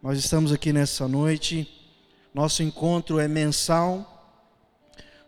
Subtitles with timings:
[0.00, 1.68] Nós estamos aqui nessa noite.
[2.32, 4.40] Nosso encontro é mensal.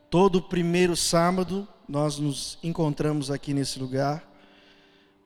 [0.09, 4.25] Todo primeiro sábado nós nos encontramos aqui nesse lugar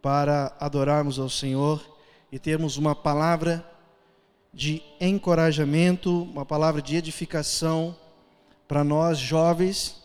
[0.00, 1.84] para adorarmos ao Senhor
[2.32, 3.62] e termos uma palavra
[4.50, 7.94] de encorajamento, uma palavra de edificação
[8.66, 10.02] para nós jovens.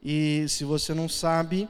[0.00, 1.68] E se você não sabe,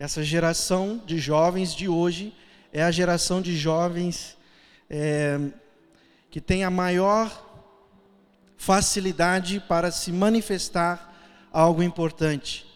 [0.00, 2.34] essa geração de jovens de hoje
[2.72, 4.36] é a geração de jovens
[4.90, 5.38] é,
[6.30, 7.48] que tem a maior
[8.56, 11.10] facilidade para se manifestar
[11.52, 12.66] algo importante.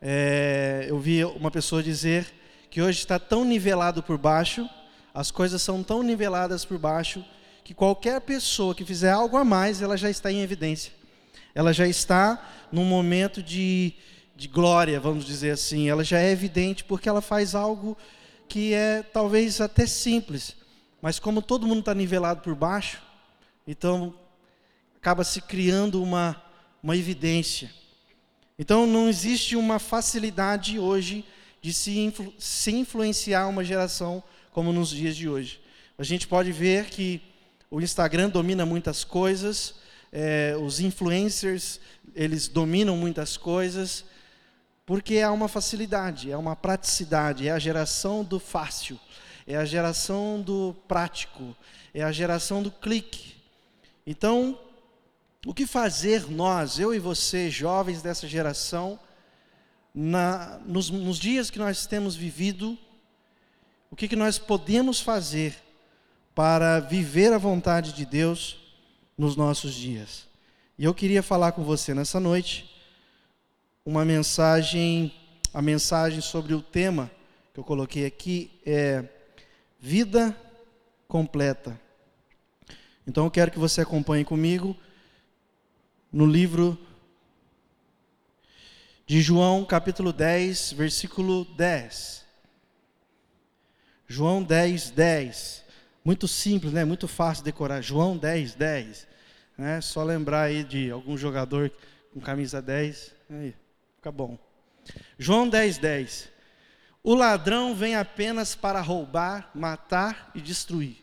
[0.00, 2.32] É, eu vi uma pessoa dizer
[2.70, 4.68] que hoje está tão nivelado por baixo,
[5.12, 7.24] as coisas são tão niveladas por baixo,
[7.64, 10.92] que qualquer pessoa que fizer algo a mais, ela já está em evidência.
[11.54, 13.94] Ela já está num momento de,
[14.36, 15.88] de glória, vamos dizer assim.
[15.88, 17.96] Ela já é evidente porque ela faz algo
[18.48, 20.54] que é talvez até simples,
[21.00, 23.00] mas como todo mundo está nivelado por baixo,
[23.66, 24.14] então
[24.96, 26.42] acaba se criando uma,
[26.82, 27.70] uma evidência.
[28.58, 31.24] Então não existe uma facilidade hoje
[31.62, 35.60] de se, influ, se influenciar uma geração como nos dias de hoje.
[35.96, 37.20] A gente pode ver que
[37.70, 39.74] o Instagram domina muitas coisas,
[40.12, 41.80] é, os influencers
[42.14, 44.04] eles dominam muitas coisas,
[44.84, 48.98] porque há uma facilidade, é uma praticidade, é a geração do fácil,
[49.48, 51.56] é a geração do prático,
[51.94, 53.34] é a geração do clique.
[54.06, 54.60] Então,
[55.46, 59.00] o que fazer nós, eu e você, jovens dessa geração,
[59.94, 62.76] na, nos, nos, dias que nós temos vivido,
[63.90, 65.56] o que, que nós podemos fazer
[66.34, 68.58] para viver a vontade de Deus
[69.16, 70.28] nos nossos dias?
[70.78, 72.70] E eu queria falar com você nessa noite
[73.82, 75.10] uma mensagem,
[75.54, 77.10] a mensagem sobre o tema
[77.54, 79.17] que eu coloquei aqui é
[79.78, 80.36] vida
[81.06, 81.80] completa.
[83.06, 84.76] Então eu quero que você acompanhe comigo
[86.12, 86.78] no livro
[89.06, 92.26] de João, capítulo 10, versículo 10.
[94.06, 95.64] João 10, 10.
[96.04, 96.84] Muito simples, né?
[96.84, 97.82] Muito fácil decorar.
[97.82, 99.06] João 10, 10.
[99.56, 99.80] Né?
[99.80, 101.70] Só lembrar aí de algum jogador
[102.12, 103.14] com camisa 10.
[103.30, 103.54] Aí.
[103.96, 104.38] Fica bom.
[105.18, 106.28] João 10, 10.
[107.08, 110.98] O ladrão vem apenas para roubar, matar e destruir.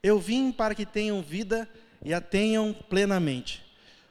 [0.00, 1.68] Eu vim para que tenham vida
[2.04, 3.66] e a tenham plenamente.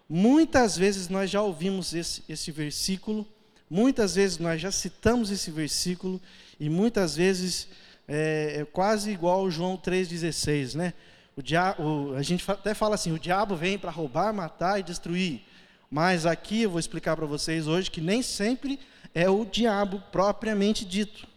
[0.10, 3.26] Muitas vezes nós já ouvimos esse, esse versículo,
[3.70, 6.20] muitas vezes nós já citamos esse versículo,
[6.60, 7.70] e muitas vezes
[8.10, 10.94] é, é quase igual ao João 3,16, né?
[11.34, 15.44] O a gente até fala assim: o diabo vem para roubar, matar e destruir.
[15.90, 18.78] Mas aqui eu vou explicar para vocês hoje que nem sempre
[19.16, 21.37] é o diabo propriamente dito.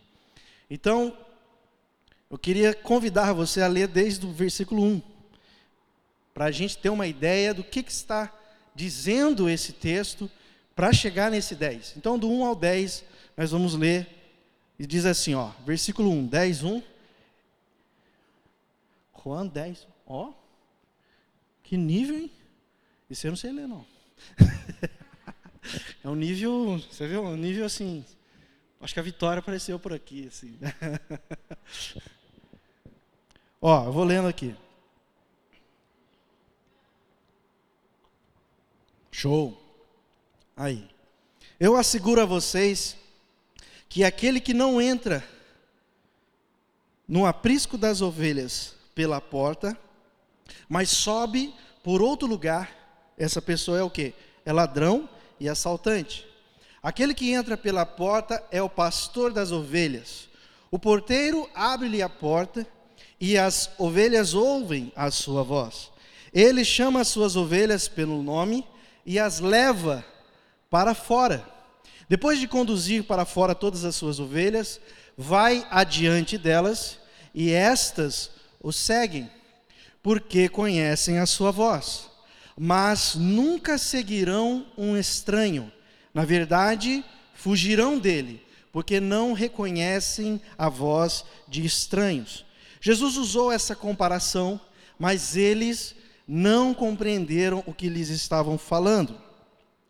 [0.70, 1.16] Então,
[2.31, 5.03] eu queria convidar você a ler desde o versículo 1,
[6.32, 8.32] para a gente ter uma ideia do que, que está
[8.72, 10.30] dizendo esse texto
[10.76, 11.94] para chegar nesse 10.
[11.97, 13.04] Então, do 1 ao 10,
[13.36, 14.09] nós vamos ler,
[14.78, 16.82] e diz assim, ó, versículo 1, 10, 1.
[19.22, 20.32] Juan 10, ó,
[21.64, 22.30] que nível, hein?
[23.10, 23.84] Isso eu não sei ler, não.
[26.03, 27.25] é um nível, você viu?
[27.25, 28.04] Um nível assim.
[28.80, 30.58] Acho que a vitória apareceu por aqui, assim.
[33.60, 34.56] Ó, eu vou lendo aqui.
[39.12, 39.60] Show.
[40.56, 40.88] Aí.
[41.58, 42.96] Eu asseguro a vocês
[43.86, 45.22] que aquele que não entra
[47.06, 49.76] no aprisco das ovelhas pela porta,
[50.68, 51.52] mas sobe
[51.82, 54.14] por outro lugar, essa pessoa é o que?
[54.44, 55.06] É ladrão
[55.38, 56.29] e assaltante.
[56.82, 60.28] Aquele que entra pela porta é o pastor das ovelhas.
[60.70, 62.66] O porteiro abre-lhe a porta
[63.20, 65.91] e as ovelhas ouvem a sua voz.
[66.32, 68.66] Ele chama as suas ovelhas pelo nome
[69.04, 70.04] e as leva
[70.70, 71.46] para fora.
[72.08, 74.80] Depois de conduzir para fora todas as suas ovelhas,
[75.16, 76.98] vai adiante delas
[77.34, 78.30] e estas
[78.62, 79.30] o seguem,
[80.02, 82.10] porque conhecem a sua voz
[82.62, 85.72] mas nunca seguirão um estranho.
[86.12, 87.04] Na verdade,
[87.34, 88.42] fugirão dele,
[88.72, 92.45] porque não reconhecem a voz de estranhos.
[92.80, 94.60] Jesus usou essa comparação,
[94.98, 95.95] mas eles
[96.27, 99.21] não compreenderam o que lhes estavam falando.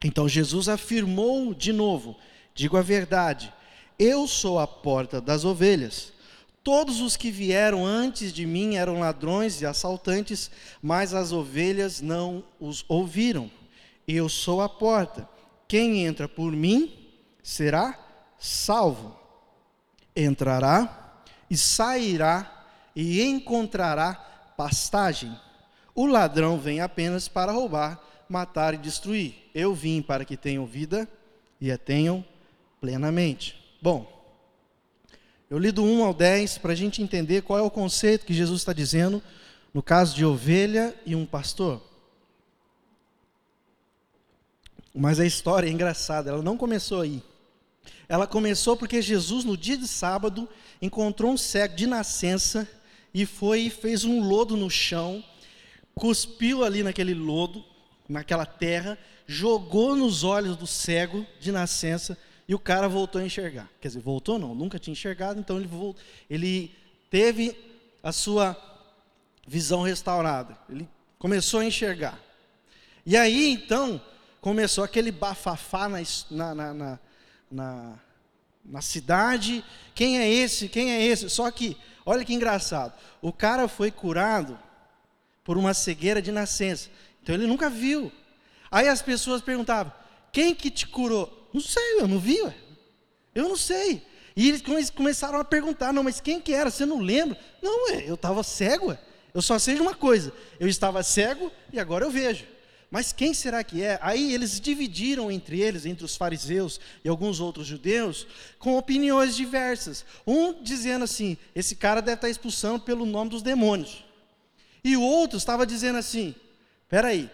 [0.03, 2.17] Então Jesus afirmou de novo:
[2.55, 3.53] digo a verdade,
[3.99, 6.13] eu sou a porta das ovelhas.
[6.63, 10.51] Todos os que vieram antes de mim eram ladrões e assaltantes,
[10.83, 13.51] mas as ovelhas não os ouviram.
[14.07, 15.29] Eu sou a porta.
[15.71, 16.93] Quem entra por mim
[17.45, 17.97] será
[18.41, 19.17] salvo.
[20.17, 24.15] Entrará e sairá e encontrará
[24.57, 25.33] pastagem.
[25.95, 29.49] O ladrão vem apenas para roubar, matar e destruir.
[29.55, 31.09] Eu vim para que tenham vida
[31.61, 32.25] e a tenham
[32.81, 33.55] plenamente.
[33.81, 34.11] Bom,
[35.49, 38.35] eu li do 1 ao 10 para a gente entender qual é o conceito que
[38.35, 39.23] Jesus está dizendo
[39.73, 41.90] no caso de ovelha e um pastor.
[44.95, 47.23] Mas a história é engraçada, ela não começou aí.
[48.09, 50.49] Ela começou porque Jesus, no dia de sábado,
[50.83, 52.69] encontrou um cego de nascença
[53.15, 55.23] e foi e fez um lodo no chão,
[55.95, 57.65] cuspiu ali naquele lodo,
[58.09, 63.71] naquela terra, jogou nos olhos do cego de nascença e o cara voltou a enxergar.
[63.81, 66.75] Quer dizer, voltou não, nunca tinha enxergado, então ele, voltou, ele
[67.09, 67.57] teve
[68.03, 68.57] a sua
[69.47, 70.59] visão restaurada.
[70.69, 70.89] Ele
[71.19, 72.19] começou a enxergar.
[73.07, 74.01] E aí, então,
[74.41, 76.99] começou aquele bafafá na, na, na,
[77.51, 77.99] na,
[78.65, 79.65] na cidade.
[79.95, 80.69] Quem é esse?
[80.69, 81.29] Quem é esse?
[81.29, 82.95] Só que, olha que engraçado.
[83.21, 84.59] O cara foi curado
[85.45, 86.89] por uma cegueira de nascença.
[87.23, 88.11] Então ele nunca viu.
[88.71, 89.93] Aí as pessoas perguntavam:
[90.33, 91.49] quem que te curou?
[91.53, 92.41] Não sei, eu não vi.
[92.43, 92.55] Ué.
[93.35, 94.07] Eu não sei.
[94.37, 96.71] E eles começaram a perguntar: não, mas quem que era?
[96.71, 97.39] Você não lembra?
[97.61, 98.89] Não, ué, eu estava cego.
[98.89, 98.99] Ué.
[99.35, 102.47] Eu só sei de uma coisa: eu estava cego e agora eu vejo.
[102.91, 103.99] Mas quem será que é?
[104.03, 108.27] Aí eles dividiram entre eles, entre os fariseus e alguns outros judeus,
[108.59, 110.05] com opiniões diversas.
[110.27, 114.05] Um dizendo assim: esse cara deve estar expulsando pelo nome dos demônios.
[114.83, 116.35] E o outro estava dizendo assim:
[116.89, 117.31] peraí,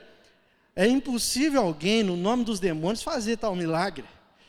[0.75, 4.05] é impossível alguém, no nome dos demônios, fazer tal milagre.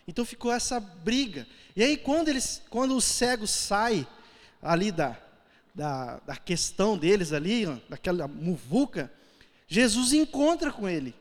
[0.06, 1.48] Então ficou essa briga.
[1.74, 4.06] E aí, quando, eles, quando o cego sai
[4.62, 5.18] ali da,
[5.74, 9.10] da, da questão deles, ali, daquela muvuca,
[9.68, 11.14] Jesus encontra com ele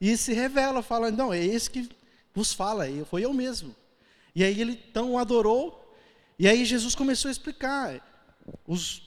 [0.00, 1.88] e se revela, fala: Não, é esse que
[2.34, 3.74] vos fala, foi eu mesmo.
[4.34, 5.94] E aí ele então o adorou,
[6.38, 8.00] e aí Jesus começou a explicar:
[8.66, 9.02] os,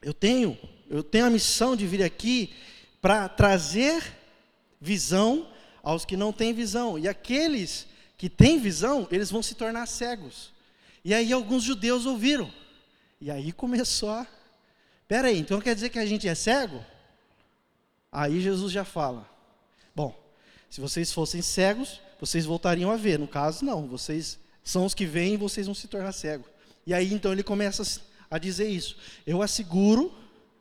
[0.00, 0.58] Eu tenho,
[0.88, 2.54] eu tenho a missão de vir aqui
[3.02, 4.02] para trazer
[4.80, 5.46] visão
[5.82, 7.86] aos que não têm visão, e aqueles
[8.16, 10.52] que têm visão, eles vão se tornar cegos.
[11.04, 12.50] E aí alguns judeus ouviram,
[13.20, 14.26] e aí começou a.
[15.06, 16.84] Peraí, então quer dizer que a gente é cego?
[18.12, 19.28] Aí Jesus já fala:
[19.94, 20.18] Bom,
[20.68, 23.18] se vocês fossem cegos, vocês voltariam a ver.
[23.18, 26.46] No caso, não, vocês são os que veem e vocês vão se tornar cegos.
[26.86, 28.96] E aí então ele começa a dizer isso.
[29.26, 30.12] Eu asseguro,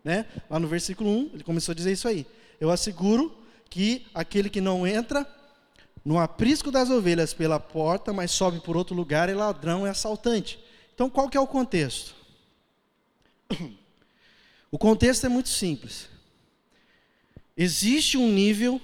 [0.04, 2.25] né, lá no versículo 1, ele começou a dizer isso aí.
[2.60, 3.38] Eu asseguro
[3.69, 5.28] que aquele que não entra
[6.04, 10.60] no aprisco das ovelhas pela porta, mas sobe por outro lugar, é ladrão, é assaltante.
[10.94, 12.16] Então qual que é o contexto?
[14.72, 16.07] O contexto é muito simples.
[17.62, 18.80] Existe um nível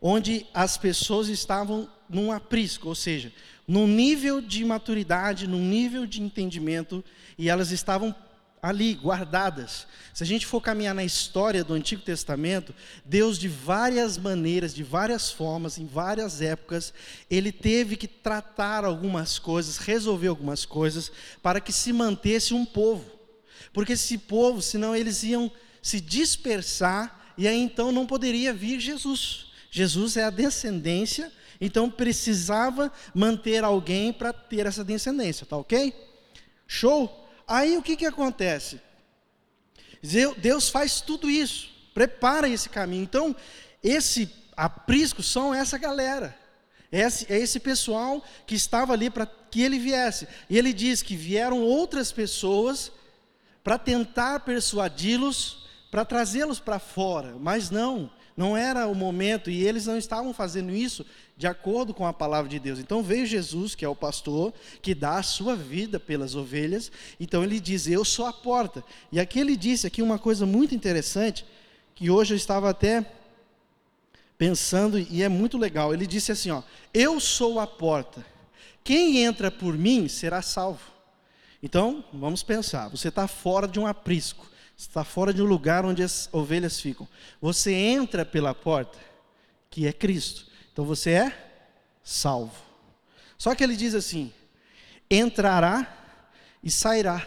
[0.00, 3.30] onde as pessoas estavam num aprisco, ou seja,
[3.68, 7.04] num nível de maturidade, num nível de entendimento,
[7.36, 8.16] e elas estavam
[8.62, 9.86] ali guardadas.
[10.14, 12.74] Se a gente for caminhar na história do Antigo Testamento,
[13.04, 16.94] Deus de várias maneiras, de várias formas, em várias épocas,
[17.28, 21.12] ele teve que tratar algumas coisas, resolver algumas coisas
[21.42, 23.04] para que se mantesse um povo.
[23.70, 29.46] Porque esse povo, senão eles iam se dispersar e aí então não poderia vir Jesus.
[29.70, 35.92] Jesus é a descendência, então precisava manter alguém para ter essa descendência, tá ok?
[36.66, 37.28] Show?
[37.46, 38.80] Aí o que, que acontece?
[40.38, 43.02] Deus faz tudo isso, prepara esse caminho.
[43.02, 43.34] Então,
[43.82, 46.38] esse aprisco são essa galera.
[46.92, 50.28] Esse, é esse pessoal que estava ali para que ele viesse.
[50.48, 52.92] E ele diz que vieram outras pessoas
[53.64, 55.63] para tentar persuadi-los
[55.94, 60.74] para trazê-los para fora, mas não, não era o momento e eles não estavam fazendo
[60.74, 62.80] isso de acordo com a palavra de Deus.
[62.80, 66.90] Então veio Jesus, que é o pastor, que dá a sua vida pelas ovelhas.
[67.20, 68.82] Então ele diz: Eu sou a porta.
[69.12, 71.46] E aqui ele disse aqui uma coisa muito interessante,
[71.94, 73.06] que hoje eu estava até
[74.36, 75.94] pensando e é muito legal.
[75.94, 78.26] Ele disse assim, ó: Eu sou a porta.
[78.82, 80.90] Quem entra por mim será salvo.
[81.62, 86.02] Então, vamos pensar, você está fora de um aprisco está fora de um lugar onde
[86.02, 87.08] as ovelhas ficam.
[87.40, 88.98] Você entra pela porta,
[89.70, 90.46] que é Cristo.
[90.72, 91.50] Então você é
[92.02, 92.62] salvo.
[93.38, 94.32] Só que ele diz assim:
[95.10, 95.86] entrará
[96.62, 97.26] e sairá,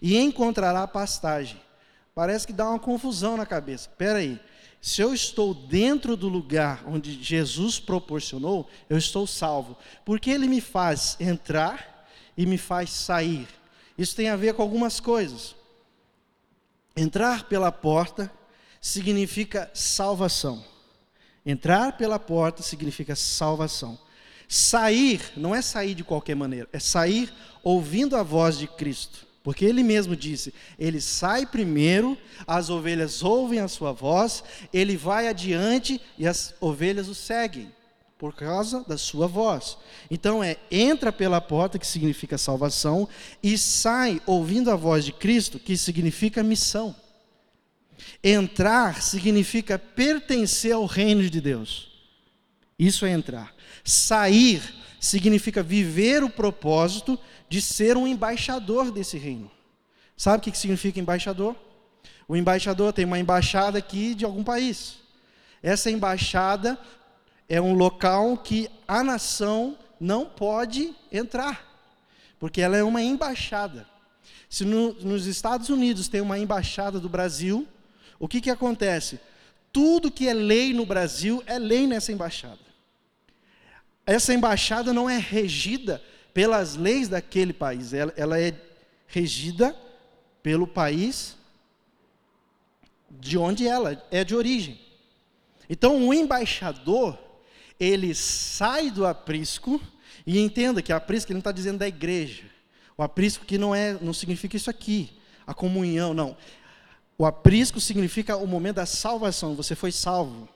[0.00, 1.60] e encontrará pastagem.
[2.14, 3.88] Parece que dá uma confusão na cabeça.
[3.88, 4.38] Espera aí.
[4.80, 9.78] Se eu estou dentro do lugar onde Jesus proporcionou, eu estou salvo.
[10.04, 12.06] Porque ele me faz entrar
[12.36, 13.46] e me faz sair.
[13.96, 15.54] Isso tem a ver com algumas coisas.
[16.96, 18.30] Entrar pela porta
[18.80, 20.64] significa salvação.
[21.44, 23.98] Entrar pela porta significa salvação.
[24.48, 27.32] Sair não é sair de qualquer maneira, é sair
[27.64, 29.26] ouvindo a voz de Cristo.
[29.42, 35.26] Porque ele mesmo disse: ele sai primeiro, as ovelhas ouvem a sua voz, ele vai
[35.26, 37.72] adiante e as ovelhas o seguem,
[38.22, 39.76] por causa da sua voz.
[40.08, 43.08] Então é entra pela porta, que significa salvação,
[43.42, 46.94] e sai ouvindo a voz de Cristo, que significa missão.
[48.22, 51.90] Entrar significa pertencer ao reino de Deus.
[52.78, 53.52] Isso é entrar.
[53.82, 54.62] Sair
[55.00, 59.50] significa viver o propósito de ser um embaixador desse reino.
[60.16, 61.56] Sabe o que significa embaixador?
[62.28, 64.98] O embaixador tem uma embaixada aqui de algum país.
[65.60, 66.78] Essa embaixada
[67.52, 71.62] é um local que a nação não pode entrar,
[72.40, 73.86] porque ela é uma embaixada.
[74.48, 77.68] Se no, nos Estados Unidos tem uma embaixada do Brasil,
[78.18, 79.20] o que, que acontece?
[79.70, 82.58] Tudo que é lei no Brasil é lei nessa embaixada.
[84.06, 88.58] Essa embaixada não é regida pelas leis daquele país, ela, ela é
[89.06, 89.76] regida
[90.42, 91.36] pelo país
[93.10, 94.80] de onde ela é de origem.
[95.68, 97.18] Então, o embaixador,
[97.78, 99.80] ele sai do aprisco,
[100.26, 102.44] e entenda que aprisco ele não está dizendo da igreja.
[102.96, 105.10] O aprisco que não é, não significa isso aqui,
[105.46, 106.36] a comunhão, não.
[107.18, 109.54] O aprisco significa o momento da salvação.
[109.54, 110.48] Você foi salvo.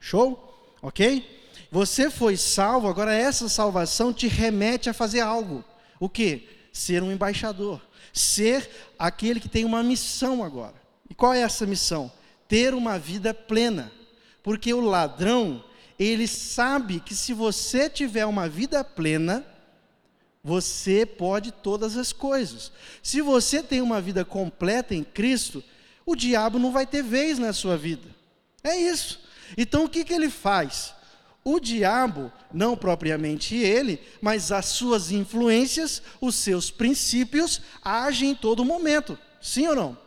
[0.00, 0.72] Show?
[0.80, 1.42] Ok?
[1.70, 5.64] Você foi salvo, agora essa salvação te remete a fazer algo.
[5.98, 6.48] O que?
[6.72, 7.80] Ser um embaixador.
[8.12, 10.74] Ser aquele que tem uma missão agora.
[11.10, 12.10] E qual é essa missão?
[12.46, 13.90] Ter uma vida plena.
[14.42, 15.64] Porque o ladrão,
[15.98, 19.44] ele sabe que se você tiver uma vida plena,
[20.42, 22.70] você pode todas as coisas.
[23.02, 25.64] Se você tem uma vida completa em Cristo,
[26.04, 28.08] o diabo não vai ter vez na sua vida.
[28.62, 29.20] É isso.
[29.56, 30.94] Então o que, que ele faz?
[31.42, 38.64] O diabo, não propriamente ele, mas as suas influências, os seus princípios, agem em todo
[38.64, 39.18] momento.
[39.40, 39.98] Sim ou não?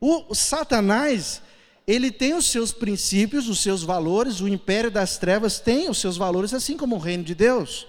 [0.00, 1.42] O, o Satanás,
[1.88, 6.18] ele tem os seus princípios, os seus valores, o império das trevas tem os seus
[6.18, 7.86] valores, assim como o reino de Deus.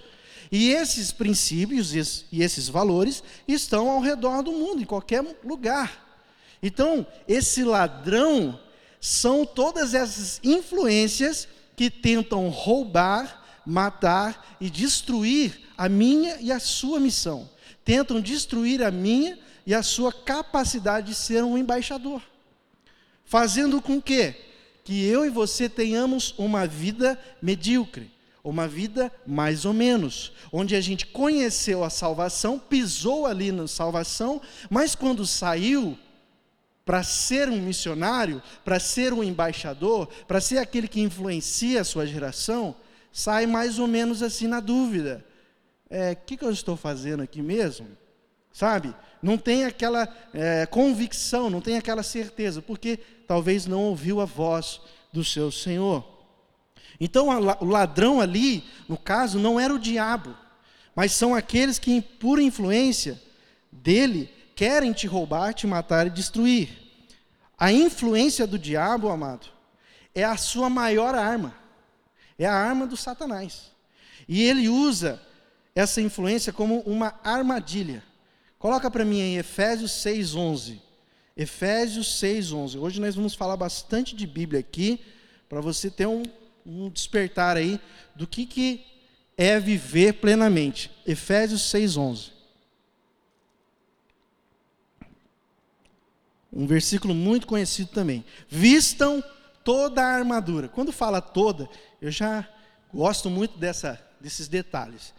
[0.49, 1.93] E esses princípios
[2.31, 6.23] e esses valores estão ao redor do mundo, em qualquer lugar.
[6.63, 8.57] Então, esse ladrão
[9.01, 17.01] são todas essas influências que tentam roubar, matar e destruir a minha e a sua
[17.01, 17.49] missão.
[17.83, 22.21] Tentam destruir a minha e a sua capacidade de ser um embaixador.
[23.29, 24.33] Fazendo com que
[24.83, 28.11] que eu e você tenhamos uma vida medíocre,
[28.43, 34.41] uma vida mais ou menos, onde a gente conheceu a salvação, pisou ali na salvação,
[34.67, 35.95] mas quando saiu,
[36.83, 42.07] para ser um missionário, para ser um embaixador, para ser aquele que influencia a sua
[42.07, 42.75] geração,
[43.13, 45.23] sai mais ou menos assim na dúvida:
[45.87, 47.95] o é, que, que eu estou fazendo aqui mesmo?
[48.51, 48.93] Sabe?
[49.21, 54.81] Não tem aquela é, convicção, não tem aquela certeza, porque talvez não ouviu a voz
[55.11, 56.03] do seu Senhor.
[56.99, 60.35] Então, o ladrão ali, no caso, não era o diabo,
[60.95, 63.21] mas são aqueles que, por influência
[63.71, 66.69] dele, querem te roubar, te matar e destruir.
[67.57, 69.47] A influência do diabo, amado,
[70.13, 71.55] é a sua maior arma.
[72.37, 73.71] É a arma do Satanás.
[74.27, 75.21] E ele usa
[75.73, 78.03] essa influência como uma armadilha.
[78.59, 80.81] Coloca para mim aí Efésios 6:11.
[81.35, 82.77] Efésios 6:11.
[82.77, 84.99] Hoje nós vamos falar bastante de Bíblia aqui,
[85.47, 86.23] para você ter um,
[86.65, 87.79] um despertar aí
[88.13, 88.85] do que, que
[89.37, 90.91] é viver plenamente.
[91.07, 92.31] Efésios 6:11.
[96.51, 98.25] Um versículo muito conhecido também.
[98.49, 99.23] Vistam
[99.63, 100.67] toda a armadura.
[100.67, 101.69] Quando fala toda,
[102.01, 102.45] eu já
[102.93, 105.13] gosto muito dessa, desses detalhes.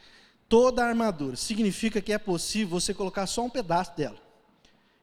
[0.50, 4.16] Toda a armadura significa que é possível você colocar só um pedaço dela.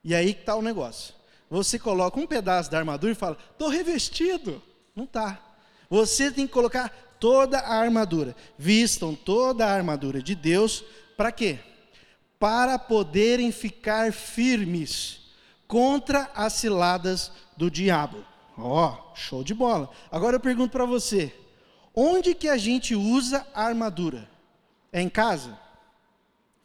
[0.04, 1.16] E aí que está o negócio.
[1.50, 4.62] Você coloca um pedaço da armadura e fala, estou revestido.
[4.94, 5.42] Não está.
[5.90, 8.36] Você tem que colocar toda a armadura.
[8.58, 10.84] Vistam toda a armadura de Deus.
[11.16, 11.60] Para quê?
[12.38, 15.32] Para poderem ficar firmes
[15.66, 18.22] contra as ciladas do diabo.
[18.58, 19.90] Ó, oh, show de bola.
[20.12, 21.34] Agora eu pergunto para você:
[21.96, 24.36] onde que a gente usa a armadura?
[24.92, 25.58] É em casa?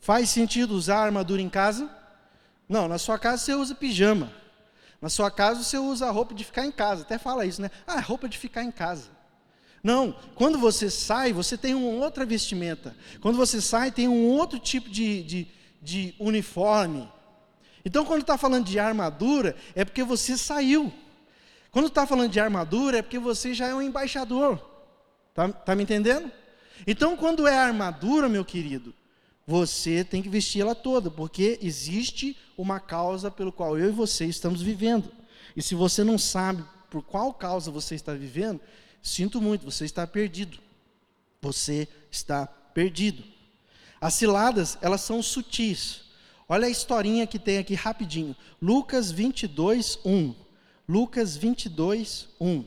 [0.00, 1.90] Faz sentido usar armadura em casa?
[2.68, 4.32] Não, na sua casa você usa pijama.
[5.00, 7.02] Na sua casa você usa roupa de ficar em casa.
[7.02, 7.70] Até fala isso, né?
[7.86, 9.10] Ah, roupa de ficar em casa.
[9.82, 12.96] Não, quando você sai, você tem uma outra vestimenta.
[13.20, 15.48] Quando você sai, tem um outro tipo de, de,
[15.82, 17.10] de uniforme.
[17.84, 20.92] Então, quando está falando de armadura, é porque você saiu.
[21.72, 24.60] Quando está falando de armadura, é porque você já é um embaixador.
[25.30, 26.30] Está tá me entendendo?
[26.86, 28.94] Então, quando é armadura, meu querido,
[29.46, 34.24] você tem que vestir ela toda, porque existe uma causa pelo qual eu e você
[34.26, 35.10] estamos vivendo.
[35.56, 38.60] E se você não sabe por qual causa você está vivendo,
[39.02, 40.58] sinto muito, você está perdido.
[41.40, 43.24] Você está perdido.
[44.00, 46.02] As ciladas, elas são sutis.
[46.48, 48.36] Olha a historinha que tem aqui rapidinho.
[48.60, 50.34] Lucas 22, 1.
[50.88, 52.64] Lucas 22, 1.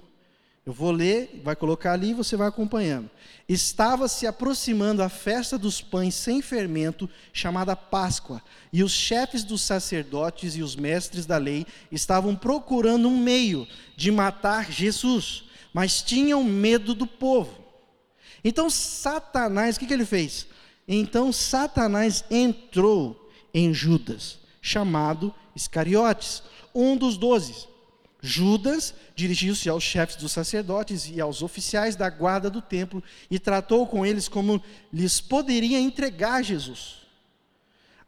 [0.65, 3.07] Eu vou ler, vai colocar ali e você vai acompanhando.
[3.47, 8.41] Estava se aproximando a festa dos pães sem fermento, chamada Páscoa,
[8.73, 14.09] e os chefes dos sacerdotes e os mestres da lei estavam procurando um meio de
[14.09, 17.63] matar Jesus, mas tinham medo do povo.
[18.43, 20.47] Então Satanás, o que, que ele fez?
[20.87, 26.41] Então Satanás entrou em Judas, chamado Iscariotes,
[26.73, 27.67] um dos doze.
[28.25, 33.85] Judas dirigiu-se aos chefes dos sacerdotes e aos oficiais da guarda do templo e tratou
[33.85, 37.05] com eles como lhes poderia entregar Jesus.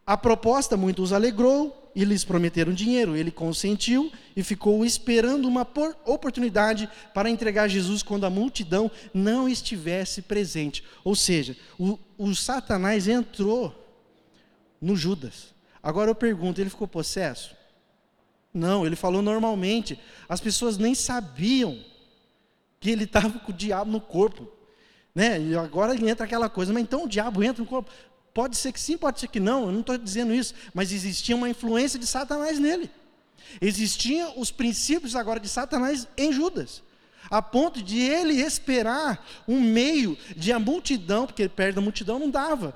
[0.05, 3.15] A proposta muito os alegrou e lhes prometeram dinheiro.
[3.15, 5.67] Ele consentiu e ficou esperando uma
[6.05, 10.83] oportunidade para entregar Jesus quando a multidão não estivesse presente.
[11.03, 13.75] Ou seja, o, o Satanás entrou
[14.81, 15.53] no Judas.
[15.83, 17.56] Agora eu pergunto: ele ficou possesso?
[18.53, 19.99] Não, ele falou normalmente.
[20.27, 21.79] As pessoas nem sabiam
[22.79, 24.49] que ele estava com o diabo no corpo.
[25.13, 25.41] Né?
[25.41, 27.91] E agora entra aquela coisa, mas então o diabo entra no corpo.
[28.33, 31.35] Pode ser que sim, pode ser que não, eu não estou dizendo isso, mas existia
[31.35, 32.87] uma influência de Satanás nele.
[33.59, 36.83] Existiam os princípios agora de Satanás em Judas,
[37.31, 42.29] a ponto de ele esperar um meio de a multidão, porque perto da multidão não
[42.29, 42.75] dava,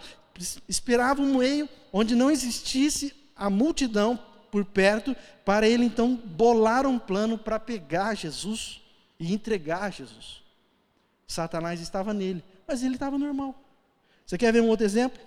[0.68, 4.20] esperava um meio onde não existisse a multidão
[4.52, 5.16] por perto,
[5.46, 8.82] para ele então bolar um plano para pegar Jesus
[9.20, 10.44] e entregar Jesus.
[11.26, 13.56] Satanás estava nele, mas ele estava normal.
[14.26, 15.20] Você quer ver um outro exemplo?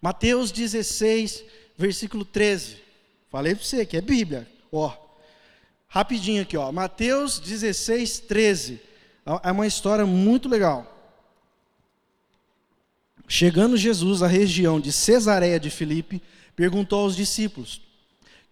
[0.00, 1.44] Mateus 16,
[1.76, 2.78] versículo 13.
[3.30, 4.48] Falei para você que é Bíblia.
[4.70, 4.92] Ó,
[5.88, 6.70] rapidinho aqui, ó.
[6.70, 8.80] Mateus 16, 13.
[9.42, 10.90] É uma história muito legal.
[13.26, 16.22] Chegando Jesus à região de Cesareia de Filipe,
[16.54, 17.80] perguntou aos discípulos: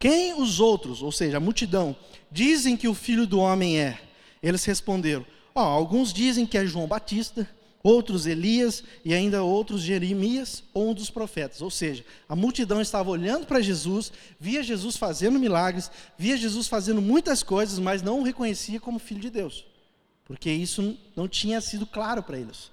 [0.03, 1.95] quem os outros, ou seja, a multidão,
[2.29, 4.01] dizem que o filho do homem é?
[4.43, 7.49] Eles responderam: oh, alguns dizem que é João Batista,
[7.85, 11.63] outros Elias e ainda outros Jeremias ou um dos profetas.
[11.63, 15.89] Ou seja, a multidão estava olhando para Jesus, via Jesus fazendo milagres,
[16.19, 19.65] via Jesus fazendo muitas coisas, mas não o reconhecia como filho de Deus,
[20.25, 22.73] porque isso não tinha sido claro para eles.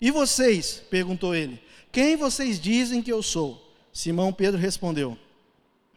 [0.00, 0.84] E vocês?
[0.88, 1.60] perguntou ele.
[1.90, 3.74] Quem vocês dizem que eu sou?
[3.92, 5.18] Simão Pedro respondeu: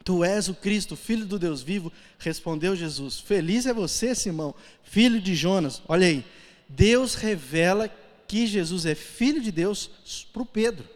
[0.03, 3.19] Tu és o Cristo, filho do Deus vivo, respondeu Jesus.
[3.19, 5.81] Feliz é você, Simão, filho de Jonas.
[5.87, 6.25] Olha aí,
[6.67, 7.89] Deus revela
[8.27, 9.89] que Jesus é filho de Deus
[10.33, 10.87] para o Pedro.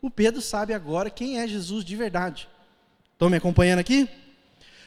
[0.00, 2.48] O Pedro sabe agora quem é Jesus de verdade.
[3.12, 4.08] Estão me acompanhando aqui?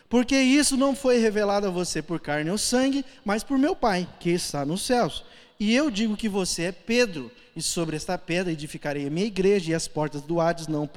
[0.10, 4.08] Porque isso não foi revelado a você por carne ou sangue, mas por meu Pai,
[4.20, 5.24] que está nos céus.
[5.62, 9.70] E eu digo que você é Pedro, e sobre esta pedra edificarei a minha igreja,
[9.70, 10.90] e as portas do Hades não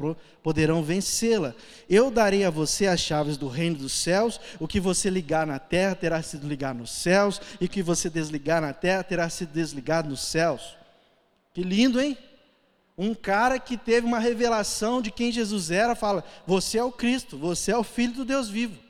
[0.42, 1.54] poderão vencê-la.
[1.86, 5.58] Eu darei a você as chaves do reino dos céus, o que você ligar na
[5.58, 9.52] terra terá sido ligado nos céus, e o que você desligar na terra terá sido
[9.52, 10.78] desligado nos céus.
[11.52, 12.16] Que lindo, hein?
[12.96, 17.36] Um cara que teve uma revelação de quem Jesus era, fala: Você é o Cristo,
[17.36, 18.83] você é o Filho do Deus vivo.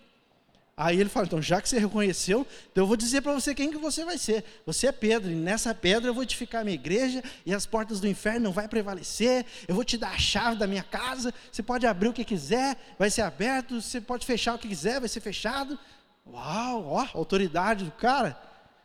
[0.77, 3.71] Aí ele fala: então, já que você reconheceu, então eu vou dizer para você quem
[3.71, 4.45] que você vai ser.
[4.67, 8.01] Você é Pedro, e nessa pedra eu vou edificar a minha igreja, e as portas
[8.01, 9.47] do inferno não vai prevalecer.
[9.69, 11.33] Eu vou te dar a chave da minha casa.
[11.51, 13.81] Você pode abrir o que quiser, vai ser aberto.
[13.81, 15.79] Você pode fechar o que quiser, vai ser fechado.
[16.27, 18.37] Uau, ó, autoridade do cara.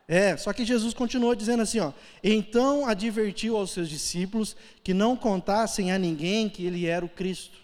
[0.07, 1.91] É, só que Jesus continuou dizendo assim, ó:
[2.23, 7.57] Então advertiu aos seus discípulos que não contassem a ninguém que ele era o Cristo.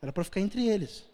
[0.00, 1.04] Era para ficar entre eles.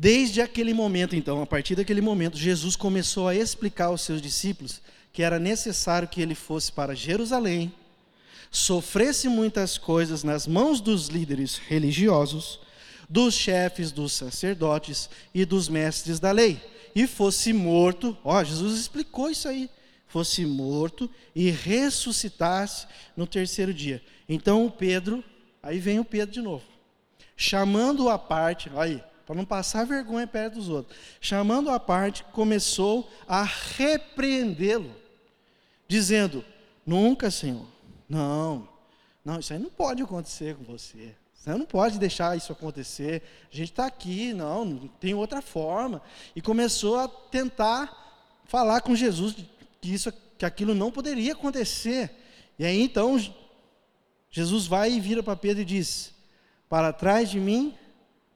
[0.00, 4.80] Desde aquele momento, então, a partir daquele momento, Jesus começou a explicar aos seus discípulos
[5.12, 7.74] que era necessário que ele fosse para Jerusalém,
[8.48, 12.60] sofresse muitas coisas nas mãos dos líderes religiosos,
[13.08, 16.60] dos chefes dos sacerdotes e dos mestres da lei,
[16.94, 18.16] e fosse morto.
[18.22, 19.68] Ó, Jesus explicou isso aí.
[20.06, 24.00] Fosse morto e ressuscitasse no terceiro dia.
[24.28, 25.24] Então o Pedro,
[25.60, 26.64] aí vem o Pedro de novo,
[27.36, 30.98] chamando-o à parte, aí, para não passar vergonha perto dos outros.
[31.20, 34.90] Chamando a parte, começou a repreendê-lo,
[35.86, 36.42] dizendo:
[36.86, 37.66] Nunca, Senhor,
[38.08, 38.66] não,
[39.22, 41.14] não, isso aí não pode acontecer com você.
[41.34, 43.22] Você não pode deixar isso acontecer.
[43.52, 46.00] A gente está aqui, não, não tem outra forma.
[46.34, 49.36] E começou a tentar falar com Jesus
[49.78, 52.10] que isso, que aquilo não poderia acontecer.
[52.58, 53.18] E aí então
[54.30, 56.14] Jesus vai e vira para Pedro e diz:
[56.66, 57.76] Para trás de mim,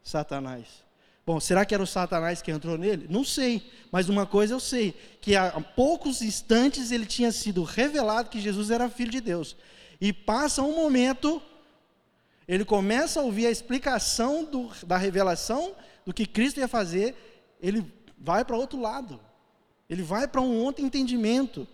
[0.02, 0.81] Satanás.
[1.24, 3.06] Bom, será que era o Satanás que entrou nele?
[3.08, 8.28] Não sei, mas uma coisa eu sei: que há poucos instantes ele tinha sido revelado
[8.28, 9.56] que Jesus era filho de Deus.
[10.00, 11.40] E passa um momento,
[12.48, 17.14] ele começa a ouvir a explicação do, da revelação do que Cristo ia fazer,
[17.60, 17.86] ele
[18.18, 19.20] vai para outro lado,
[19.88, 21.68] ele vai para um outro entendimento.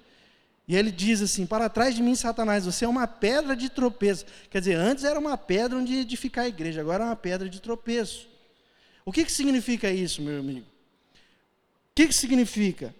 [0.66, 4.26] E ele diz assim: Para trás de mim, Satanás, você é uma pedra de tropeço.
[4.50, 7.62] Quer dizer, antes era uma pedra onde edificar a igreja, agora é uma pedra de
[7.62, 8.28] tropeço.
[9.08, 10.66] O que, que significa isso, meu amigo?
[10.66, 12.94] O que, que significa?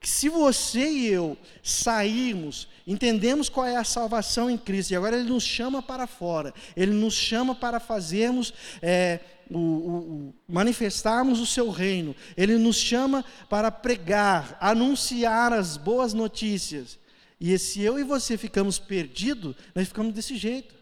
[0.00, 5.16] Que se você e eu sairmos, entendemos qual é a salvação em Cristo, e agora
[5.16, 11.46] Ele nos chama para fora, Ele nos chama para fazermos, é, o, o, manifestarmos o
[11.46, 16.98] Seu reino, Ele nos chama para pregar, anunciar as boas notícias.
[17.40, 20.74] E se eu e você ficamos perdidos, nós ficamos desse jeito.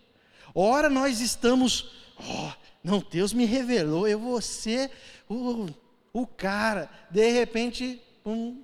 [0.55, 4.91] Ora, nós estamos, oh, não, Deus me revelou, eu vou ser
[5.29, 5.67] o,
[6.13, 6.89] o cara.
[7.11, 8.63] De repente, pum,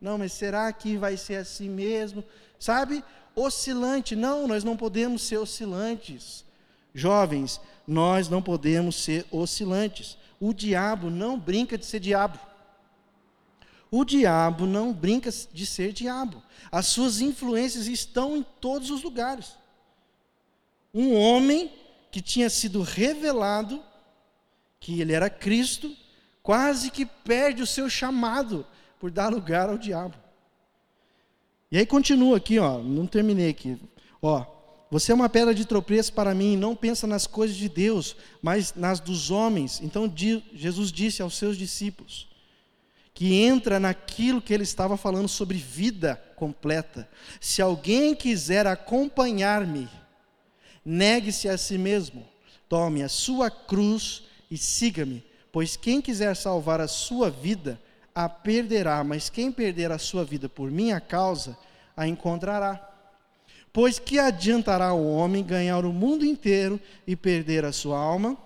[0.00, 2.22] não, mas será que vai ser assim mesmo?
[2.58, 3.02] Sabe?
[3.34, 4.14] Oscilante.
[4.14, 6.44] Não, nós não podemos ser oscilantes.
[6.94, 10.18] Jovens, nós não podemos ser oscilantes.
[10.38, 12.38] O diabo não brinca de ser diabo.
[13.90, 16.42] O diabo não brinca de ser diabo.
[16.70, 19.56] As suas influências estão em todos os lugares.
[20.92, 21.70] Um homem
[22.16, 23.78] que tinha sido revelado
[24.80, 25.94] que ele era Cristo,
[26.42, 28.66] quase que perde o seu chamado
[28.98, 30.16] por dar lugar ao diabo.
[31.70, 33.78] E aí continua aqui, ó, não terminei aqui.
[34.22, 34.46] Ó,
[34.90, 38.72] você é uma pedra de tropeço para mim, não pensa nas coisas de Deus, mas
[38.74, 39.82] nas dos homens.
[39.82, 40.10] Então
[40.54, 42.30] Jesus disse aos seus discípulos
[43.12, 47.06] que entra naquilo que ele estava falando sobre vida completa.
[47.42, 49.86] Se alguém quiser acompanhar-me,
[50.86, 52.24] negue-se a si mesmo,
[52.68, 57.80] tome a sua cruz e siga-me, pois quem quiser salvar a sua vida,
[58.14, 61.58] a perderá, mas quem perder a sua vida por minha causa,
[61.96, 62.94] a encontrará.
[63.72, 68.38] Pois que adiantará o homem ganhar o mundo inteiro e perder a sua alma?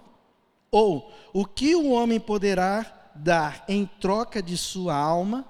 [0.70, 5.44] Ou o que o homem poderá dar em troca de sua alma?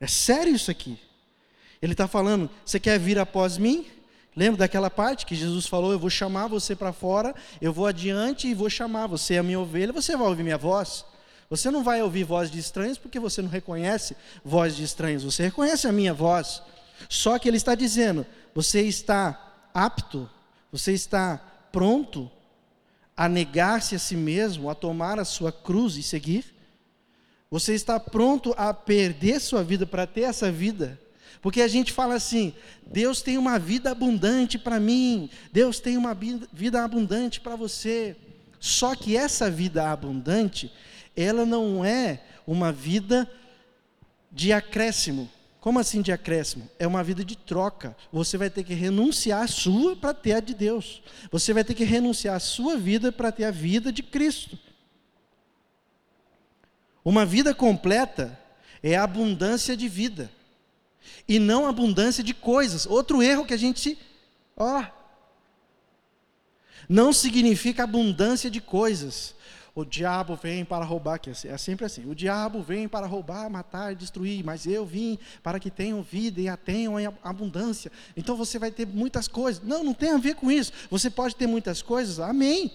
[0.00, 0.98] É sério isso aqui.
[1.80, 3.86] Ele está falando: você quer vir após mim?
[4.38, 8.46] Lembra daquela parte que Jesus falou: Eu vou chamar você para fora, eu vou adiante
[8.46, 11.04] e vou chamar você, a minha ovelha, você vai ouvir minha voz.
[11.50, 15.42] Você não vai ouvir voz de estranhos porque você não reconhece voz de estranhos, você
[15.42, 16.62] reconhece a minha voz.
[17.08, 18.24] Só que ele está dizendo:
[18.54, 20.30] você está apto,
[20.70, 21.38] você está
[21.72, 22.30] pronto
[23.16, 26.54] a negar-se a si mesmo, a tomar a sua cruz e seguir?
[27.50, 30.96] Você está pronto a perder sua vida para ter essa vida?
[31.40, 32.52] Porque a gente fala assim:
[32.86, 36.16] Deus tem uma vida abundante para mim, Deus tem uma
[36.52, 38.16] vida abundante para você.
[38.60, 40.72] Só que essa vida abundante,
[41.16, 43.30] ela não é uma vida
[44.32, 45.30] de acréscimo.
[45.60, 46.68] Como assim de acréscimo?
[46.78, 47.96] É uma vida de troca.
[48.12, 51.02] Você vai ter que renunciar a sua para ter a de Deus.
[51.30, 54.58] Você vai ter que renunciar a sua vida para ter a vida de Cristo.
[57.04, 58.38] Uma vida completa
[58.82, 60.30] é abundância de vida
[61.26, 62.86] e não abundância de coisas.
[62.86, 63.98] Outro erro que a gente,
[64.56, 64.84] ó,
[66.88, 69.34] não significa abundância de coisas.
[69.74, 72.04] O diabo vem para roubar, que é, é sempre assim.
[72.10, 76.48] O diabo vem para roubar, matar, destruir, mas eu vim para que tenham vida e
[76.48, 77.92] a tenham em abundância.
[78.16, 79.62] Então você vai ter muitas coisas.
[79.62, 80.72] Não, não tem a ver com isso.
[80.90, 82.72] Você pode ter muitas coisas, amém.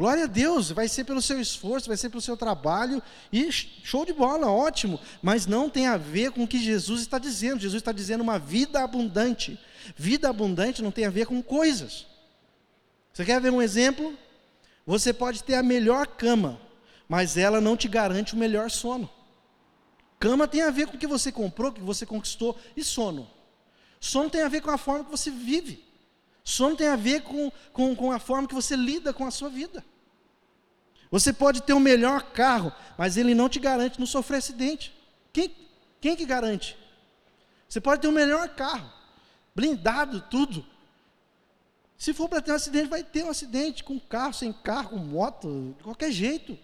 [0.00, 4.06] Glória a Deus, vai ser pelo seu esforço, vai ser pelo seu trabalho, e show
[4.06, 7.60] de bola, ótimo, mas não tem a ver com o que Jesus está dizendo.
[7.60, 9.60] Jesus está dizendo uma vida abundante.
[9.94, 12.06] Vida abundante não tem a ver com coisas.
[13.12, 14.16] Você quer ver um exemplo?
[14.86, 16.58] Você pode ter a melhor cama,
[17.06, 19.06] mas ela não te garante o melhor sono.
[20.18, 23.28] Cama tem a ver com o que você comprou, o que você conquistou, e sono.
[24.00, 25.89] Sono tem a ver com a forma que você vive.
[26.50, 29.48] Sono tem a ver com, com, com a forma que você lida com a sua
[29.48, 29.84] vida.
[31.10, 34.92] Você pode ter o melhor carro, mas ele não te garante não sofrer acidente.
[35.32, 35.54] Quem,
[36.00, 36.76] quem que garante?
[37.68, 38.90] Você pode ter o melhor carro,
[39.54, 40.66] blindado, tudo.
[41.96, 44.96] Se for para ter um acidente, vai ter um acidente com carro, sem carro, com
[44.96, 46.58] moto, de qualquer jeito.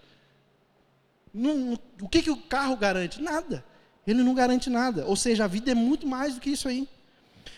[1.33, 3.21] Não, o que, que o carro garante?
[3.21, 3.63] Nada.
[4.05, 5.05] Ele não garante nada.
[5.05, 6.89] Ou seja, a vida é muito mais do que isso aí.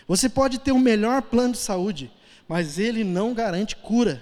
[0.06, 2.12] Você pode ter o melhor plano de saúde,
[2.50, 4.20] mas ele não garante cura.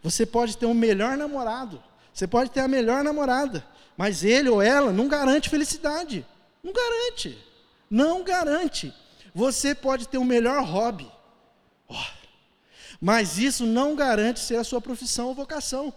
[0.00, 1.82] Você pode ter o melhor namorado,
[2.14, 6.24] você pode ter a melhor namorada, mas ele ou ela não garante felicidade.
[6.62, 7.36] Não garante.
[7.90, 8.94] Não garante.
[9.34, 11.10] Você pode ter o melhor hobby.
[11.88, 11.94] Oh,
[13.00, 15.92] Mas isso não garante ser a sua profissão ou vocação.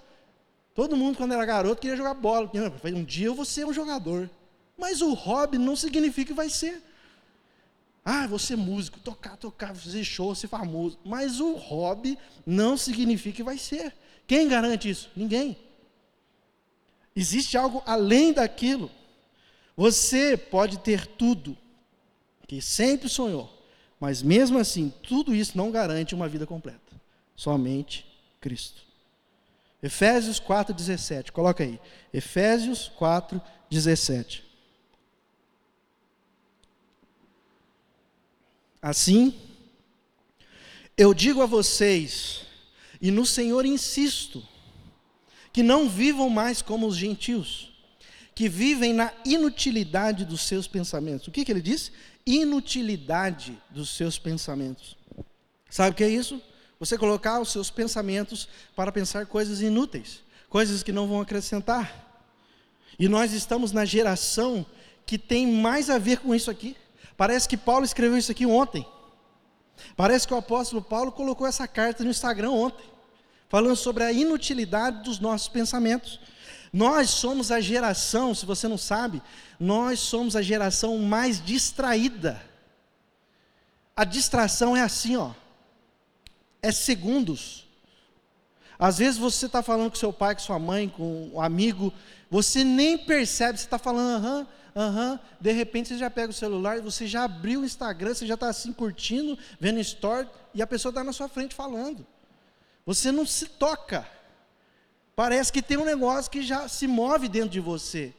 [0.74, 2.50] Todo mundo, quando era garoto, queria jogar bola.
[2.86, 4.28] Um dia eu vou ser um jogador.
[4.76, 6.82] Mas o hobby não significa que vai ser.
[8.12, 10.98] Ah, vou ser músico, tocar, tocar, fazer show, ser famoso.
[11.06, 13.94] Mas o hobby não significa que vai ser.
[14.26, 15.12] Quem garante isso?
[15.16, 15.56] Ninguém.
[17.16, 18.90] Existe algo além daquilo.
[19.78, 21.56] Você pode ter tudo
[22.48, 23.48] que sempre sonhou,
[24.00, 27.00] mas mesmo assim, tudo isso não garante uma vida completa.
[27.36, 28.08] Somente
[28.42, 28.82] Cristo.
[29.84, 31.32] Efésios 4:17.
[31.32, 31.80] Coloca aí.
[32.12, 34.49] Efésios 4:17.
[38.82, 39.34] Assim,
[40.98, 42.42] eu digo a vocês,
[43.02, 44.46] e no Senhor insisto,
[45.52, 47.72] que não vivam mais como os gentios,
[48.34, 51.28] que vivem na inutilidade dos seus pensamentos.
[51.28, 51.92] O que, que ele diz?
[52.26, 54.96] Inutilidade dos seus pensamentos.
[55.70, 56.42] Sabe o que é isso?
[56.80, 62.08] Você colocar os seus pensamentos para pensar coisas inúteis, coisas que não vão acrescentar.
[62.98, 64.66] E nós estamos na geração
[65.06, 66.78] que tem mais a ver com isso aqui.
[67.20, 68.88] Parece que Paulo escreveu isso aqui ontem.
[69.98, 72.86] Parece que o apóstolo Paulo colocou essa carta no Instagram ontem,
[73.50, 76.18] falando sobre a inutilidade dos nossos pensamentos.
[76.72, 79.22] Nós somos a geração, se você não sabe,
[79.60, 82.42] nós somos a geração mais distraída.
[83.98, 85.32] A distração é assim, ó,
[86.62, 87.68] é segundos.
[88.80, 91.92] Às vezes você está falando com seu pai, com sua mãe, com um amigo,
[92.32, 94.48] você nem percebe, você está falando aham,
[94.80, 98.36] aham, de repente você já pega o celular você já abriu o Instagram, você já
[98.36, 102.08] está assim curtindo, vendo story, e a pessoa está na sua frente falando.
[102.86, 104.08] Você não se toca.
[105.16, 108.14] Parece que tem um negócio que já se move dentro de você.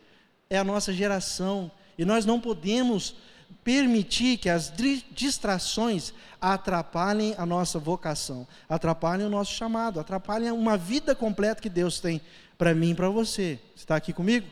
[0.51, 1.73] É a nossa geração.
[1.97, 3.17] E nós não podemos
[3.65, 4.73] permitir que as
[5.11, 12.01] distrações atrapalhem a nossa vocação, atrapalhem o nosso chamado, atrapalhem uma vida completa que Deus
[12.01, 12.21] tem
[12.57, 13.59] para mim e para você.
[13.75, 14.47] Está aqui comigo?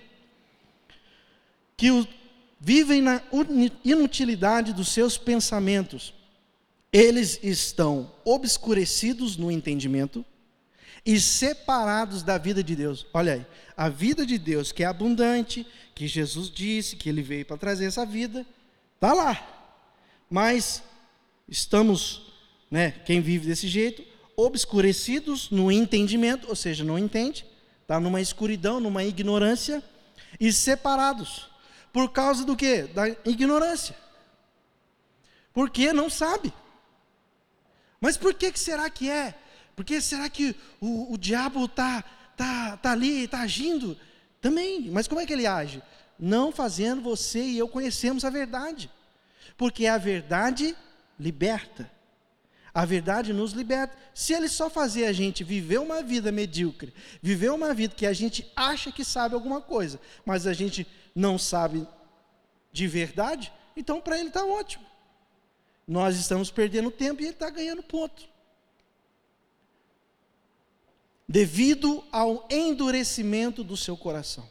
[1.78, 2.06] Que
[2.60, 3.22] vivem na
[3.84, 6.12] inutilidade dos seus pensamentos.
[6.92, 10.24] Eles estão obscurecidos no entendimento
[11.06, 13.06] e separados da vida de Deus.
[13.14, 15.64] Olha aí, a vida de Deus que é abundante,
[15.94, 18.44] que Jesus disse que ele veio para trazer essa vida,
[18.96, 19.40] está lá.
[20.28, 20.82] Mas
[21.48, 22.22] estamos,
[22.68, 24.02] né, quem vive desse jeito,
[24.36, 27.46] obscurecidos no entendimento, ou seja, não entende,
[27.82, 29.82] está numa escuridão, numa ignorância,
[30.40, 31.48] e separados.
[31.98, 32.82] Por causa do quê?
[32.82, 33.96] Da ignorância.
[35.52, 36.54] Porque não sabe.
[38.00, 39.36] Mas por que, que será que é?
[39.74, 42.04] Porque será que o, o diabo está
[42.36, 43.98] tá, tá ali, está agindo?
[44.40, 45.82] Também, mas como é que ele age?
[46.16, 48.88] Não fazendo você e eu conhecemos a verdade.
[49.56, 50.76] Porque a verdade
[51.18, 51.90] liberta.
[52.78, 53.98] A verdade nos liberta.
[54.14, 58.12] Se ele só fazer a gente viver uma vida medíocre, viver uma vida que a
[58.12, 61.84] gente acha que sabe alguma coisa, mas a gente não sabe
[62.70, 64.86] de verdade, então para ele está ótimo.
[65.88, 68.28] Nós estamos perdendo tempo e ele está ganhando ponto.
[71.28, 74.48] Devido ao endurecimento do seu coração.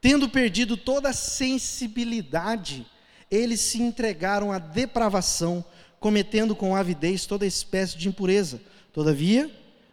[0.00, 2.90] Tendo perdido toda a sensibilidade,
[3.30, 5.62] eles se entregaram à depravação,
[6.00, 8.60] cometendo com avidez toda espécie de impureza.
[8.92, 9.50] Todavia,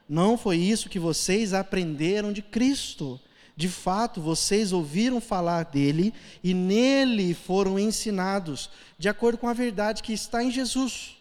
[0.07, 3.19] não foi isso que vocês aprenderam de Cristo.
[3.57, 6.13] De fato, vocês ouviram falar dele
[6.43, 11.15] e nele foram ensinados, de acordo com a verdade que está em Jesus.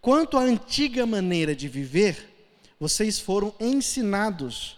[0.00, 2.34] Quanto à antiga maneira de viver,
[2.78, 4.76] vocês foram ensinados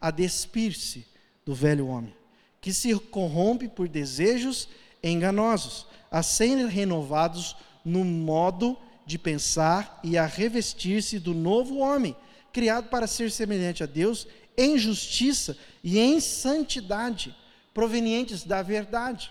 [0.00, 1.06] a despir-se
[1.44, 2.14] do velho homem,
[2.60, 4.68] que se corrompe por desejos
[5.02, 7.54] enganosos, a serem renovados
[7.84, 12.16] no modo de pensar e a revestir-se do novo homem,
[12.52, 17.36] criado para ser semelhante a Deus em justiça e em santidade,
[17.72, 19.30] provenientes da verdade.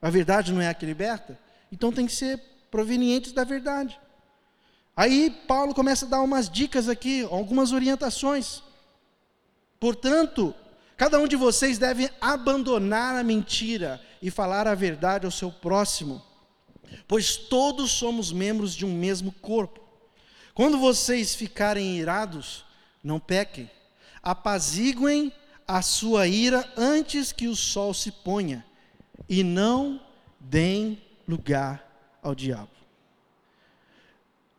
[0.00, 1.38] A verdade não é a que liberta?
[1.70, 3.98] Então tem que ser provenientes da verdade.
[4.96, 8.62] Aí Paulo começa a dar umas dicas aqui, algumas orientações.
[9.78, 10.54] Portanto,
[10.96, 16.22] cada um de vocês deve abandonar a mentira e falar a verdade ao seu próximo,
[17.06, 19.80] pois todos somos membros de um mesmo corpo.
[20.54, 22.64] Quando vocês ficarem irados,
[23.02, 23.70] não pequem
[24.26, 25.32] apaziguem
[25.68, 28.66] a sua ira antes que o sol se ponha,
[29.28, 30.00] e não
[30.40, 32.70] deem lugar ao diabo.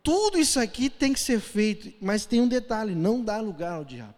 [0.02, 3.84] Tudo isso aqui tem que ser feito, mas tem um detalhe: não dá lugar ao
[3.84, 4.16] diabo.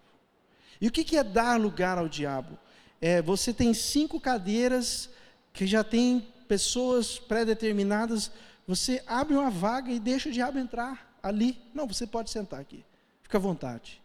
[0.79, 2.55] E o que é dar lugar ao diabo?
[3.01, 5.09] É, você tem cinco cadeiras
[5.51, 8.31] que já tem pessoas pré-determinadas,
[8.67, 11.07] você abre uma vaga e deixa o diabo entrar.
[11.21, 11.61] ali.
[11.73, 12.83] Não, você pode sentar aqui.
[13.21, 14.01] Fica à vontade.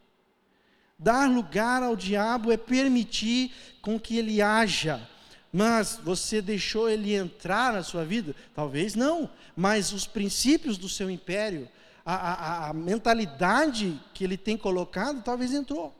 [0.98, 5.08] Dar lugar ao diabo é permitir com que ele haja.
[5.52, 8.34] Mas você deixou ele entrar na sua vida?
[8.54, 9.30] Talvez não.
[9.56, 11.68] Mas os princípios do seu império,
[12.04, 15.94] a, a, a mentalidade que ele tem colocado, talvez entrou.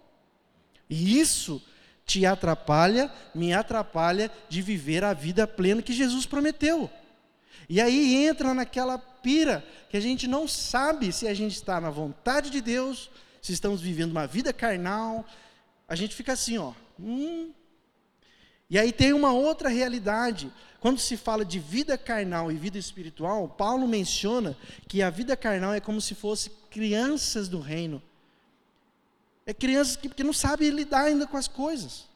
[0.90, 1.62] E isso
[2.04, 6.90] te atrapalha, me atrapalha de viver a vida plena que Jesus prometeu.
[7.68, 11.90] E aí entra naquela pira que a gente não sabe se a gente está na
[11.90, 15.24] vontade de Deus, se estamos vivendo uma vida carnal.
[15.88, 16.72] A gente fica assim, ó.
[17.00, 17.52] Hum.
[18.68, 20.52] E aí tem uma outra realidade.
[20.80, 24.54] Quando se fala de vida carnal e vida espiritual, Paulo menciona
[24.86, 28.02] que a vida carnal é como se fosse crianças do reino.
[29.46, 32.09] É crianças que, que não sabem lidar ainda com as coisas.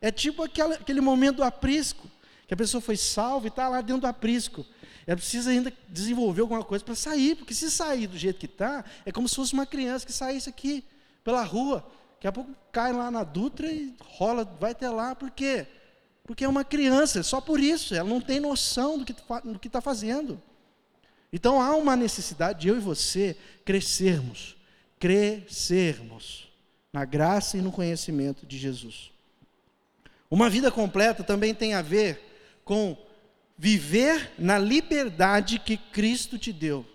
[0.00, 2.10] É tipo aquela, aquele momento do aprisco,
[2.46, 4.66] que a pessoa foi salva e está lá dentro do aprisco.
[5.06, 8.84] Ela precisa ainda desenvolver alguma coisa para sair, porque se sair do jeito que está,
[9.04, 10.84] é como se fosse uma criança que saísse aqui
[11.22, 11.86] pela rua.
[12.14, 15.66] Daqui a pouco cai lá na Dutra e rola, vai até lá, por quê?
[16.24, 19.04] Porque é uma criança, só por isso, ela não tem noção do
[19.58, 20.40] que está fazendo.
[21.32, 24.56] Então há uma necessidade de eu e você crescermos,
[24.98, 26.43] crescermos
[26.94, 29.10] na graça e no conhecimento de Jesus.
[30.30, 32.96] Uma vida completa também tem a ver com
[33.58, 36.86] viver na liberdade que Cristo te deu.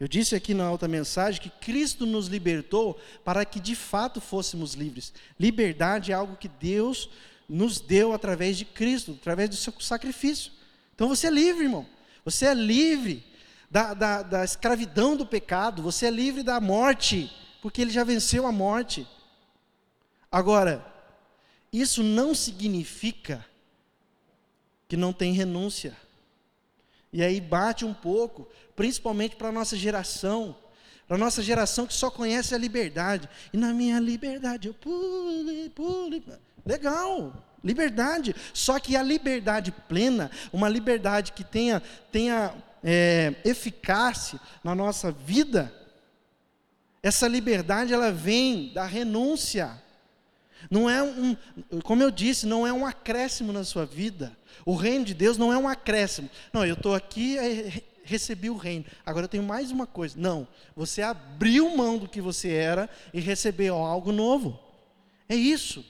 [0.00, 4.74] Eu disse aqui na outra mensagem que Cristo nos libertou para que de fato fôssemos
[4.74, 5.12] livres.
[5.38, 7.08] Liberdade é algo que Deus
[7.48, 10.50] nos deu através de Cristo, através do seu sacrifício.
[10.96, 11.86] Então você é livre, irmão.
[12.24, 13.24] Você é livre
[13.70, 18.44] da, da, da escravidão do pecado, você é livre da morte, porque ele já venceu
[18.44, 19.06] a morte.
[20.30, 20.84] Agora,
[21.72, 23.44] isso não significa
[24.86, 25.96] que não tem renúncia.
[27.12, 30.56] E aí bate um pouco, principalmente para a nossa geração,
[31.06, 33.28] para a nossa geração que só conhece a liberdade.
[33.52, 36.22] E na minha liberdade eu pule, pule.
[36.64, 37.32] Legal,
[37.64, 38.34] liberdade.
[38.52, 45.72] Só que a liberdade plena, uma liberdade que tenha, tenha é, eficácia na nossa vida,
[47.02, 49.82] essa liberdade ela vem da renúncia.
[50.70, 51.36] Não é um,
[51.82, 54.36] como eu disse, não é um acréscimo na sua vida.
[54.64, 56.28] O reino de Deus não é um acréscimo.
[56.52, 57.36] Não, eu estou aqui,
[58.02, 58.84] recebi o reino.
[59.04, 60.16] Agora eu tenho mais uma coisa.
[60.18, 64.58] Não, você abriu mão do que você era e recebeu algo novo.
[65.28, 65.84] É isso.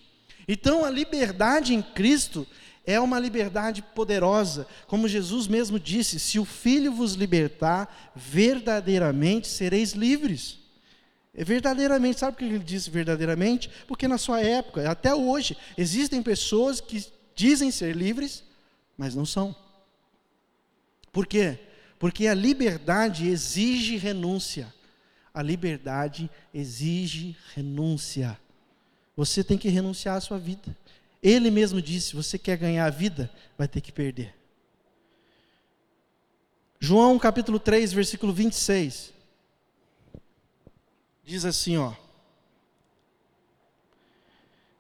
[0.47, 2.47] Então a liberdade em Cristo
[2.85, 4.67] é uma liberdade poderosa.
[4.87, 10.58] Como Jesus mesmo disse: se o Filho vos libertar, verdadeiramente sereis livres.
[11.39, 13.71] É verdadeiramente, sabe por que ele disse verdadeiramente?
[13.87, 18.43] Porque na sua época, até hoje, existem pessoas que dizem ser livres,
[18.97, 19.55] mas não são.
[21.13, 21.57] Por quê?
[21.97, 24.75] Porque a liberdade exige renúncia.
[25.33, 28.37] A liberdade exige renúncia.
[29.17, 30.77] Você tem que renunciar à sua vida.
[31.23, 34.35] Ele mesmo disse: você quer ganhar a vida, vai ter que perder.
[36.81, 39.18] João capítulo 3, versículo 26
[41.29, 41.93] diz assim, ó.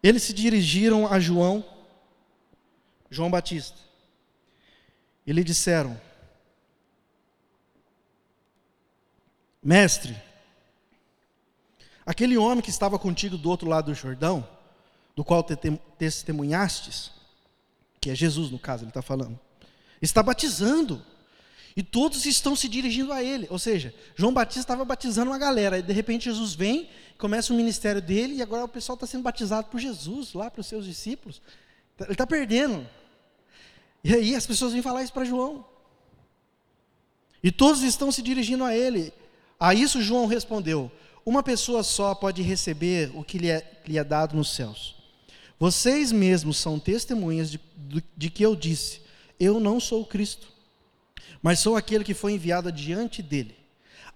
[0.03, 1.63] Eles se dirigiram a João,
[3.11, 3.77] João Batista,
[5.27, 6.01] e lhe disseram:
[9.63, 10.17] Mestre,
[12.07, 14.49] aquele homem que estava contigo do outro lado do Jordão,
[15.15, 15.55] do qual te
[15.99, 17.11] testemunhastes,
[18.01, 19.39] que é Jesus no caso, ele está falando,
[20.01, 21.05] está batizando
[21.79, 23.47] e todos estão se dirigindo a ele.
[23.51, 25.79] Ou seja, João Batista estava batizando uma galera.
[25.79, 29.23] E de repente Jesus vem, começa o ministério dele, e agora o pessoal está sendo
[29.23, 31.41] batizado por Jesus, lá para os seus discípulos.
[32.01, 32.85] Ele está perdendo.
[34.03, 35.64] E aí as pessoas vêm falar isso para João.
[37.45, 39.12] E todos estão se dirigindo a ele.
[39.61, 40.91] A isso João respondeu:
[41.25, 44.97] Uma pessoa só pode receber o que lhe é, lhe é dado nos céus.
[45.61, 47.61] Vocês mesmos são testemunhas de,
[48.17, 49.01] de que eu disse:
[49.38, 50.58] Eu não sou o Cristo
[51.43, 53.57] mas sou aquele que foi enviado adiante dele.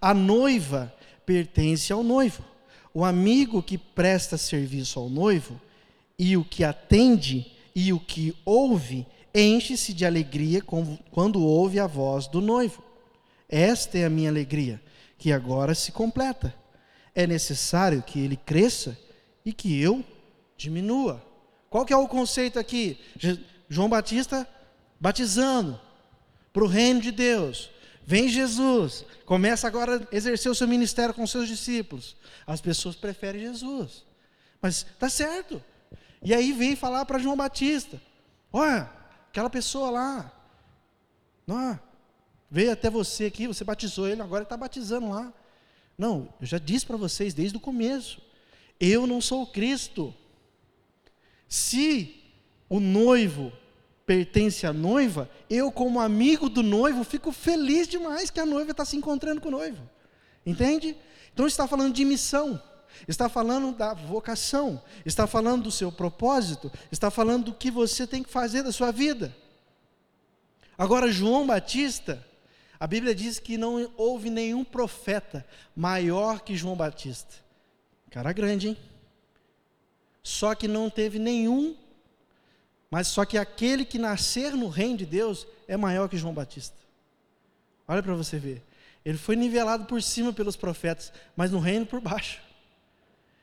[0.00, 0.92] A noiva
[1.24, 2.44] pertence ao noivo.
[2.92, 5.60] O amigo que presta serviço ao noivo
[6.18, 10.60] e o que atende e o que ouve enche-se de alegria
[11.10, 12.82] quando ouve a voz do noivo.
[13.48, 14.80] Esta é a minha alegria,
[15.18, 16.54] que agora se completa.
[17.14, 18.98] É necessário que ele cresça
[19.44, 20.04] e que eu
[20.56, 21.24] diminua.
[21.70, 22.98] Qual que é o conceito aqui?
[23.68, 24.46] João Batista
[25.00, 25.80] batizando,
[26.52, 27.70] para o reino de Deus.
[28.04, 32.16] Vem Jesus, começa agora a exercer o seu ministério com seus discípulos.
[32.46, 34.04] As pessoas preferem Jesus.
[34.60, 35.62] Mas tá certo.
[36.22, 38.00] E aí vem falar para João Batista:
[38.52, 38.90] Olha,
[39.28, 40.32] aquela pessoa lá,
[41.46, 41.78] não,
[42.50, 45.32] veio até você aqui, você batizou ele, agora está batizando lá.
[45.96, 48.20] Não, eu já disse para vocês desde o começo.
[48.80, 50.14] Eu não sou Cristo.
[51.48, 52.20] Se
[52.68, 53.52] o noivo
[54.12, 58.84] pertence à noiva, eu, como amigo do noivo, fico feliz demais que a noiva está
[58.84, 59.88] se encontrando com o noivo.
[60.44, 60.94] Entende?
[61.32, 62.62] Então está falando de missão,
[63.08, 68.22] está falando da vocação, está falando do seu propósito, está falando do que você tem
[68.22, 69.34] que fazer da sua vida.
[70.76, 72.22] Agora, João Batista,
[72.78, 77.34] a Bíblia diz que não houve nenhum profeta maior que João Batista.
[78.10, 78.76] Cara grande, hein?
[80.22, 81.74] Só que não teve nenhum,
[82.92, 86.76] mas só que aquele que nascer no reino de Deus é maior que João Batista.
[87.88, 88.62] Olha para você ver.
[89.02, 92.42] Ele foi nivelado por cima pelos profetas, mas no reino por baixo.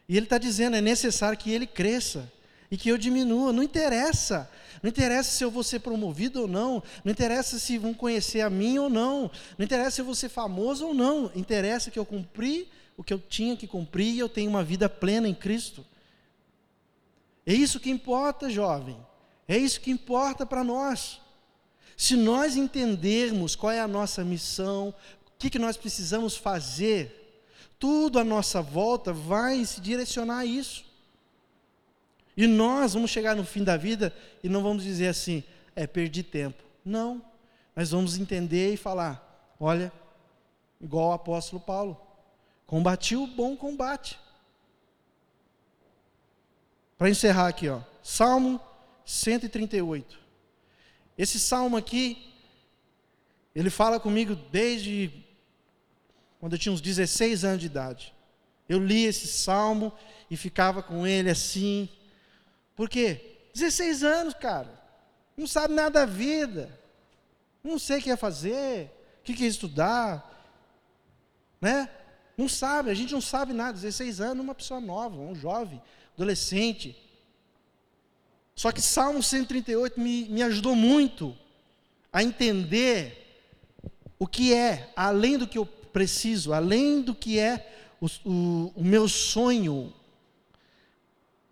[0.07, 2.31] E ele está dizendo: é necessário que ele cresça
[2.69, 3.51] e que eu diminua.
[3.51, 4.47] Não interessa.
[4.83, 6.83] Não interessa se eu vou ser promovido ou não.
[7.03, 9.31] Não interessa se vão conhecer a mim ou não.
[9.57, 11.31] Não interessa se eu vou ser famoso ou não.
[11.35, 14.87] Interessa que eu cumpri o que eu tinha que cumprir e eu tenho uma vida
[14.87, 15.83] plena em Cristo.
[17.47, 19.08] É isso que importa, jovem.
[19.49, 21.19] É isso que importa para nós.
[21.97, 24.89] Se nós entendermos qual é a nossa missão,
[25.25, 27.41] o que, que nós precisamos fazer,
[27.79, 30.85] tudo à nossa volta vai se direcionar a isso.
[32.37, 35.43] E nós vamos chegar no fim da vida e não vamos dizer assim,
[35.75, 36.63] é, perdi tempo.
[36.85, 37.19] Não.
[37.75, 39.91] Nós vamos entender e falar: olha,
[40.79, 41.99] igual o apóstolo Paulo,
[42.67, 44.19] combati o bom combate.
[46.99, 48.68] Para encerrar aqui, ó, Salmo
[49.09, 50.19] 138.
[51.17, 52.31] Esse salmo aqui,
[53.55, 55.11] ele fala comigo desde
[56.39, 58.13] quando eu tinha uns 16 anos de idade.
[58.67, 59.91] Eu li esse salmo
[60.29, 61.89] e ficava com ele assim,
[62.75, 63.49] por quê?
[63.55, 64.79] 16 anos, cara.
[65.35, 66.79] Não sabe nada da vida.
[67.63, 68.91] Não sei o que é fazer,
[69.21, 70.23] o que é estudar.
[71.59, 71.89] Né?
[72.37, 73.73] Não sabe, a gente não sabe nada.
[73.73, 75.81] 16 anos, uma pessoa nova, um jovem,
[76.13, 77.08] adolescente.
[78.59, 81.33] Só que Salmo 138 me, me ajudou muito
[82.11, 83.39] a entender
[84.19, 88.83] o que é, além do que eu preciso, além do que é o, o, o
[88.83, 89.93] meu sonho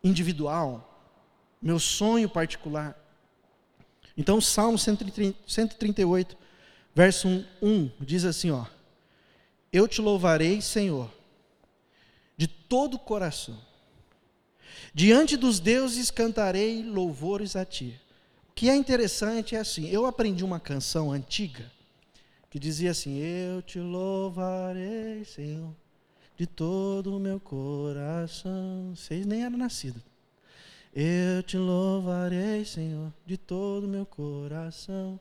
[0.04, 1.16] individual,
[1.62, 2.94] meu sonho particular.
[4.18, 6.38] Então, Salmo 138,
[6.94, 8.66] verso 1, diz assim: ó,
[9.72, 11.10] Eu te louvarei, Senhor,
[12.36, 13.66] de todo o coração.
[14.94, 18.00] Diante dos deuses cantarei louvores a ti.
[18.50, 21.72] O que é interessante é assim, eu aprendi uma canção antiga
[22.50, 25.76] que dizia assim: Eu te louvarei, Senhor,
[26.36, 28.94] de todo o meu coração.
[28.96, 30.02] Vocês nem eram nascidos.
[30.94, 35.20] Eu te louvarei, Senhor, de todo o meu coração.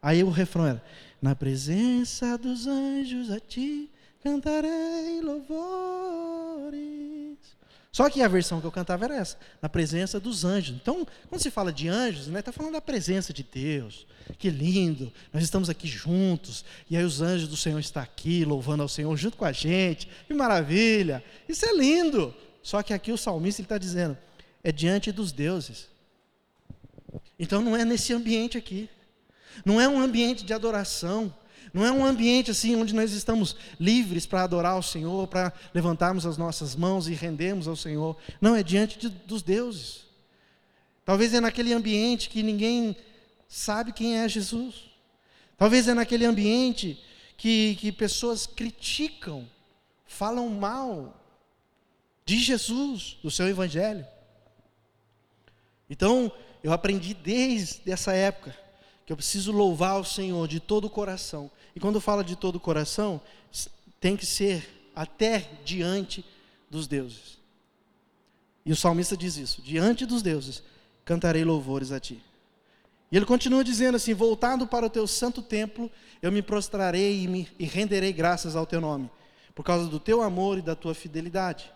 [0.00, 0.82] Aí o refrão era:
[1.20, 3.90] Na presença dos anjos a ti
[4.22, 7.15] cantarei louvores.
[7.96, 10.76] Só que a versão que eu cantava era essa, na presença dos anjos.
[10.76, 14.06] Então, quando se fala de anjos, está né, tá falando da presença de Deus.
[14.36, 18.82] Que lindo, nós estamos aqui juntos, e aí os anjos do Senhor estão aqui, louvando
[18.82, 20.10] ao Senhor junto com a gente.
[20.26, 21.24] Que maravilha!
[21.48, 22.34] Isso é lindo.
[22.62, 24.14] Só que aqui o salmista está dizendo:
[24.62, 25.88] é diante dos deuses.
[27.38, 28.90] Então não é nesse ambiente aqui.
[29.64, 31.34] Não é um ambiente de adoração.
[31.76, 36.24] Não é um ambiente assim onde nós estamos livres para adorar o Senhor, para levantarmos
[36.24, 38.16] as nossas mãos e rendermos ao Senhor.
[38.40, 40.06] Não, é diante de, dos deuses.
[41.04, 42.96] Talvez é naquele ambiente que ninguém
[43.46, 44.86] sabe quem é Jesus.
[45.58, 46.98] Talvez é naquele ambiente
[47.36, 49.46] que, que pessoas criticam,
[50.06, 51.22] falam mal
[52.24, 54.06] de Jesus, do seu Evangelho.
[55.90, 56.32] Então,
[56.64, 58.56] eu aprendi desde essa época
[59.04, 61.50] que eu preciso louvar o Senhor de todo o coração.
[61.76, 63.20] E quando fala de todo o coração,
[64.00, 66.24] tem que ser até diante
[66.70, 67.38] dos deuses.
[68.64, 70.62] E o salmista diz isso: diante dos deuses
[71.04, 72.20] cantarei louvores a ti.
[73.12, 75.90] E ele continua dizendo assim: voltado para o teu santo templo,
[76.22, 79.10] eu me prostrarei e, me, e renderei graças ao teu nome,
[79.54, 81.70] por causa do teu amor e da tua fidelidade.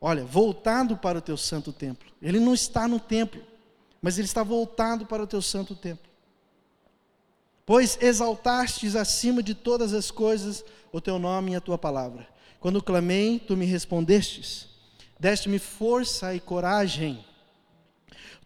[0.00, 2.10] Olha, voltado para o teu santo templo.
[2.20, 3.40] Ele não está no templo,
[4.02, 6.07] mas ele está voltado para o teu santo templo.
[7.68, 12.26] Pois exaltastes acima de todas as coisas o teu nome e a tua palavra.
[12.58, 14.68] Quando clamei, tu me respondestes.
[15.20, 17.22] Deste-me força e coragem.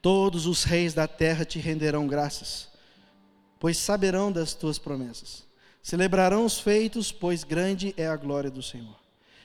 [0.00, 2.66] Todos os reis da terra te renderão graças,
[3.60, 5.44] pois saberão das tuas promessas.
[5.80, 8.98] Celebrarão os feitos, pois grande é a glória do Senhor.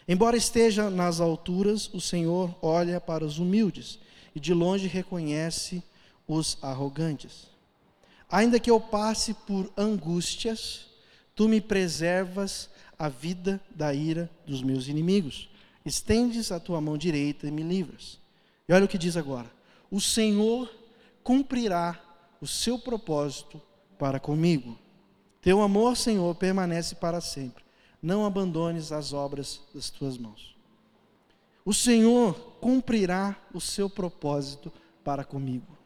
[0.08, 4.00] Embora esteja nas alturas, o Senhor olha para os humildes
[4.34, 5.84] e de longe reconhece
[6.28, 7.57] os arrogantes.
[8.30, 10.88] Ainda que eu passe por angústias,
[11.36, 12.70] tu me preservas
[13.00, 15.50] a vida da ira dos meus inimigos.
[15.86, 18.20] Estendes a tua mão direita e me livras.
[18.68, 19.50] E olha o que diz agora:
[19.90, 20.70] O Senhor
[21.24, 22.02] cumprirá
[22.42, 23.62] o seu propósito
[23.98, 24.78] para comigo.
[25.42, 27.64] Teu amor, Senhor, permanece para sempre.
[28.02, 30.56] Não abandones as obras das tuas mãos.
[31.64, 34.72] O Senhor cumprirá o seu propósito
[35.04, 35.77] para comigo.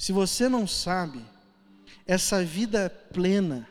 [0.00, 1.22] Se você não sabe,
[2.06, 3.68] essa vida plena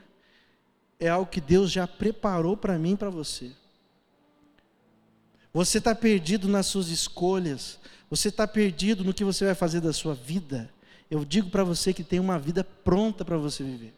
[0.99, 3.49] é algo que Deus já preparou para mim e para você.
[5.51, 7.79] Você está perdido nas suas escolhas,
[8.11, 10.71] você está perdido no que você vai fazer da sua vida.
[11.09, 13.95] Eu digo para você que tem uma vida pronta para você viver.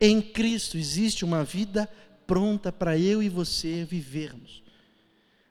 [0.00, 1.88] Em Cristo existe uma vida
[2.26, 4.64] pronta para eu e você vivermos.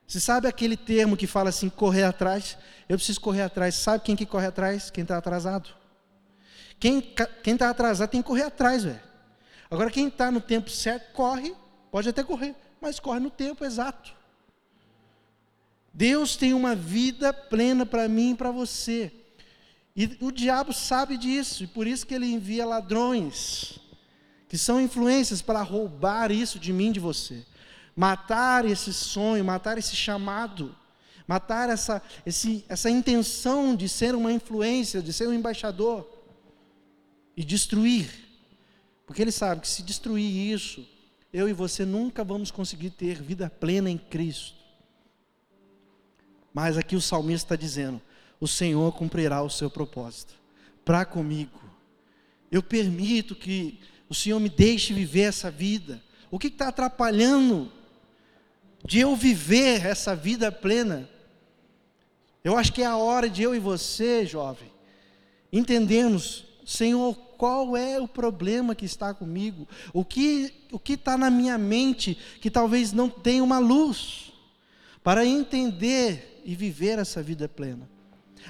[0.07, 2.57] Você sabe aquele termo que fala assim, correr atrás?
[2.87, 3.75] Eu preciso correr atrás.
[3.75, 4.89] Sabe quem que corre atrás?
[4.89, 5.69] Quem está atrasado.
[6.79, 7.13] Quem
[7.45, 9.01] está atrasado tem que correr atrás, velho.
[9.69, 11.53] Agora, quem está no tempo certo, corre,
[11.91, 14.15] pode até correr, mas corre no tempo exato.
[15.93, 19.11] Deus tem uma vida plena para mim e para você.
[19.93, 23.79] E o diabo sabe disso, e por isso que ele envia ladrões,
[24.47, 27.43] que são influências para roubar isso de mim, de você.
[27.97, 30.75] Matar esse sonho, matar esse chamado,
[31.27, 36.07] matar essa, esse, essa intenção de ser uma influência, de ser um embaixador,
[37.35, 38.07] e destruir.
[39.07, 40.87] Porque ele sabe que se destruir isso,
[41.33, 44.55] eu e você nunca vamos conseguir ter vida plena em Cristo.
[46.53, 47.99] Mas aqui o salmista está dizendo:
[48.39, 50.35] o Senhor cumprirá o seu propósito
[50.85, 51.59] para comigo.
[52.51, 55.99] Eu permito que o Senhor me deixe viver essa vida.
[56.29, 57.71] O que está atrapalhando
[58.85, 61.09] de eu viver essa vida plena?
[62.43, 64.71] Eu acho que é a hora de eu e você, jovem,
[65.51, 69.67] entendermos, Senhor, qual é o problema que está comigo?
[69.93, 74.33] O que o que está na minha mente que talvez não tenha uma luz
[75.03, 77.87] para entender e viver essa vida plena?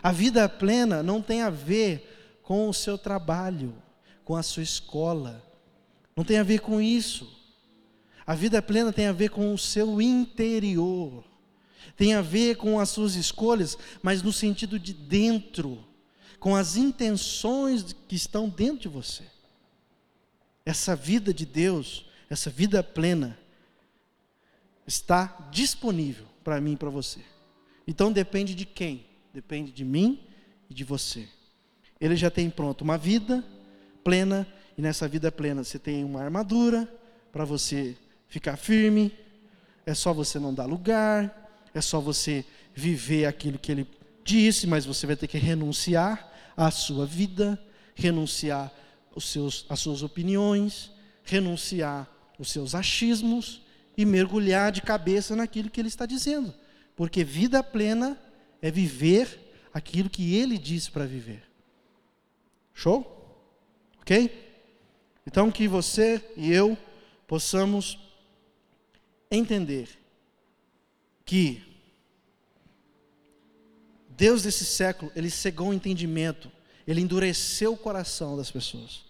[0.01, 3.75] A vida plena não tem a ver com o seu trabalho,
[4.23, 5.43] com a sua escola.
[6.15, 7.36] Não tem a ver com isso.
[8.27, 11.23] A vida plena tem a ver com o seu interior.
[11.95, 15.83] Tem a ver com as suas escolhas, mas no sentido de dentro,
[16.39, 19.23] com as intenções que estão dentro de você.
[20.65, 23.39] Essa vida de Deus, essa vida plena,
[24.85, 27.21] está disponível para mim e para você.
[27.87, 29.07] Então depende de quem?
[29.37, 30.19] depende de mim
[30.67, 31.27] e de você.
[32.01, 33.43] Ele já tem pronto uma vida
[34.03, 36.91] plena, e nessa vida plena você tem uma armadura
[37.31, 37.95] para você
[38.27, 39.11] ficar firme,
[39.85, 43.87] é só você não dar lugar, é só você viver aquilo que ele
[44.23, 47.59] disse, mas você vai ter que renunciar à sua vida,
[47.95, 48.71] renunciar
[49.15, 50.91] os seus, às suas opiniões,
[51.23, 52.07] renunciar
[52.37, 53.61] os seus achismos
[53.97, 56.53] e mergulhar de cabeça naquilo que ele está dizendo.
[56.95, 58.17] Porque vida plena
[58.61, 61.43] é viver aquilo que ele disse para viver.
[62.73, 63.15] Show?
[64.01, 64.45] Ok?
[65.25, 66.77] Então que você e eu
[67.27, 67.97] possamos
[69.29, 69.89] entender
[71.25, 71.63] que
[74.09, 76.51] Deus desse século, ele cegou o entendimento,
[76.87, 79.05] ele endureceu o coração das pessoas.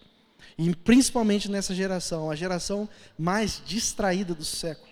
[0.58, 4.88] E principalmente nessa geração, a geração mais distraída do século,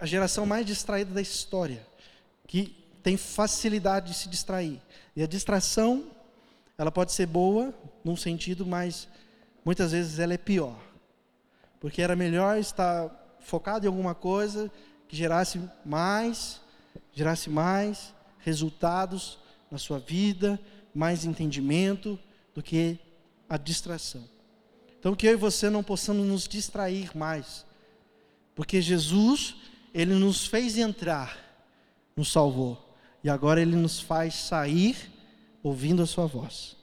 [0.00, 1.86] a geração mais distraída da história,
[2.46, 4.80] que tem facilidade de se distrair.
[5.14, 6.10] E a distração,
[6.78, 9.08] ela pode ser boa num sentido, mas
[9.62, 10.80] muitas vezes ela é pior.
[11.80, 14.70] Porque era melhor estar focado em alguma coisa
[15.06, 16.60] que gerasse mais,
[17.12, 19.38] gerasse mais resultados
[19.70, 20.60] na sua vida,
[20.94, 22.18] mais entendimento
[22.54, 22.98] do que
[23.48, 24.24] a distração.
[24.98, 27.64] Então que eu e você não possamos nos distrair mais.
[28.54, 29.54] Porque Jesus,
[29.92, 31.38] ele nos fez entrar,
[32.16, 32.84] nos salvou.
[33.24, 35.10] E agora Ele nos faz sair
[35.62, 36.73] ouvindo a Sua voz.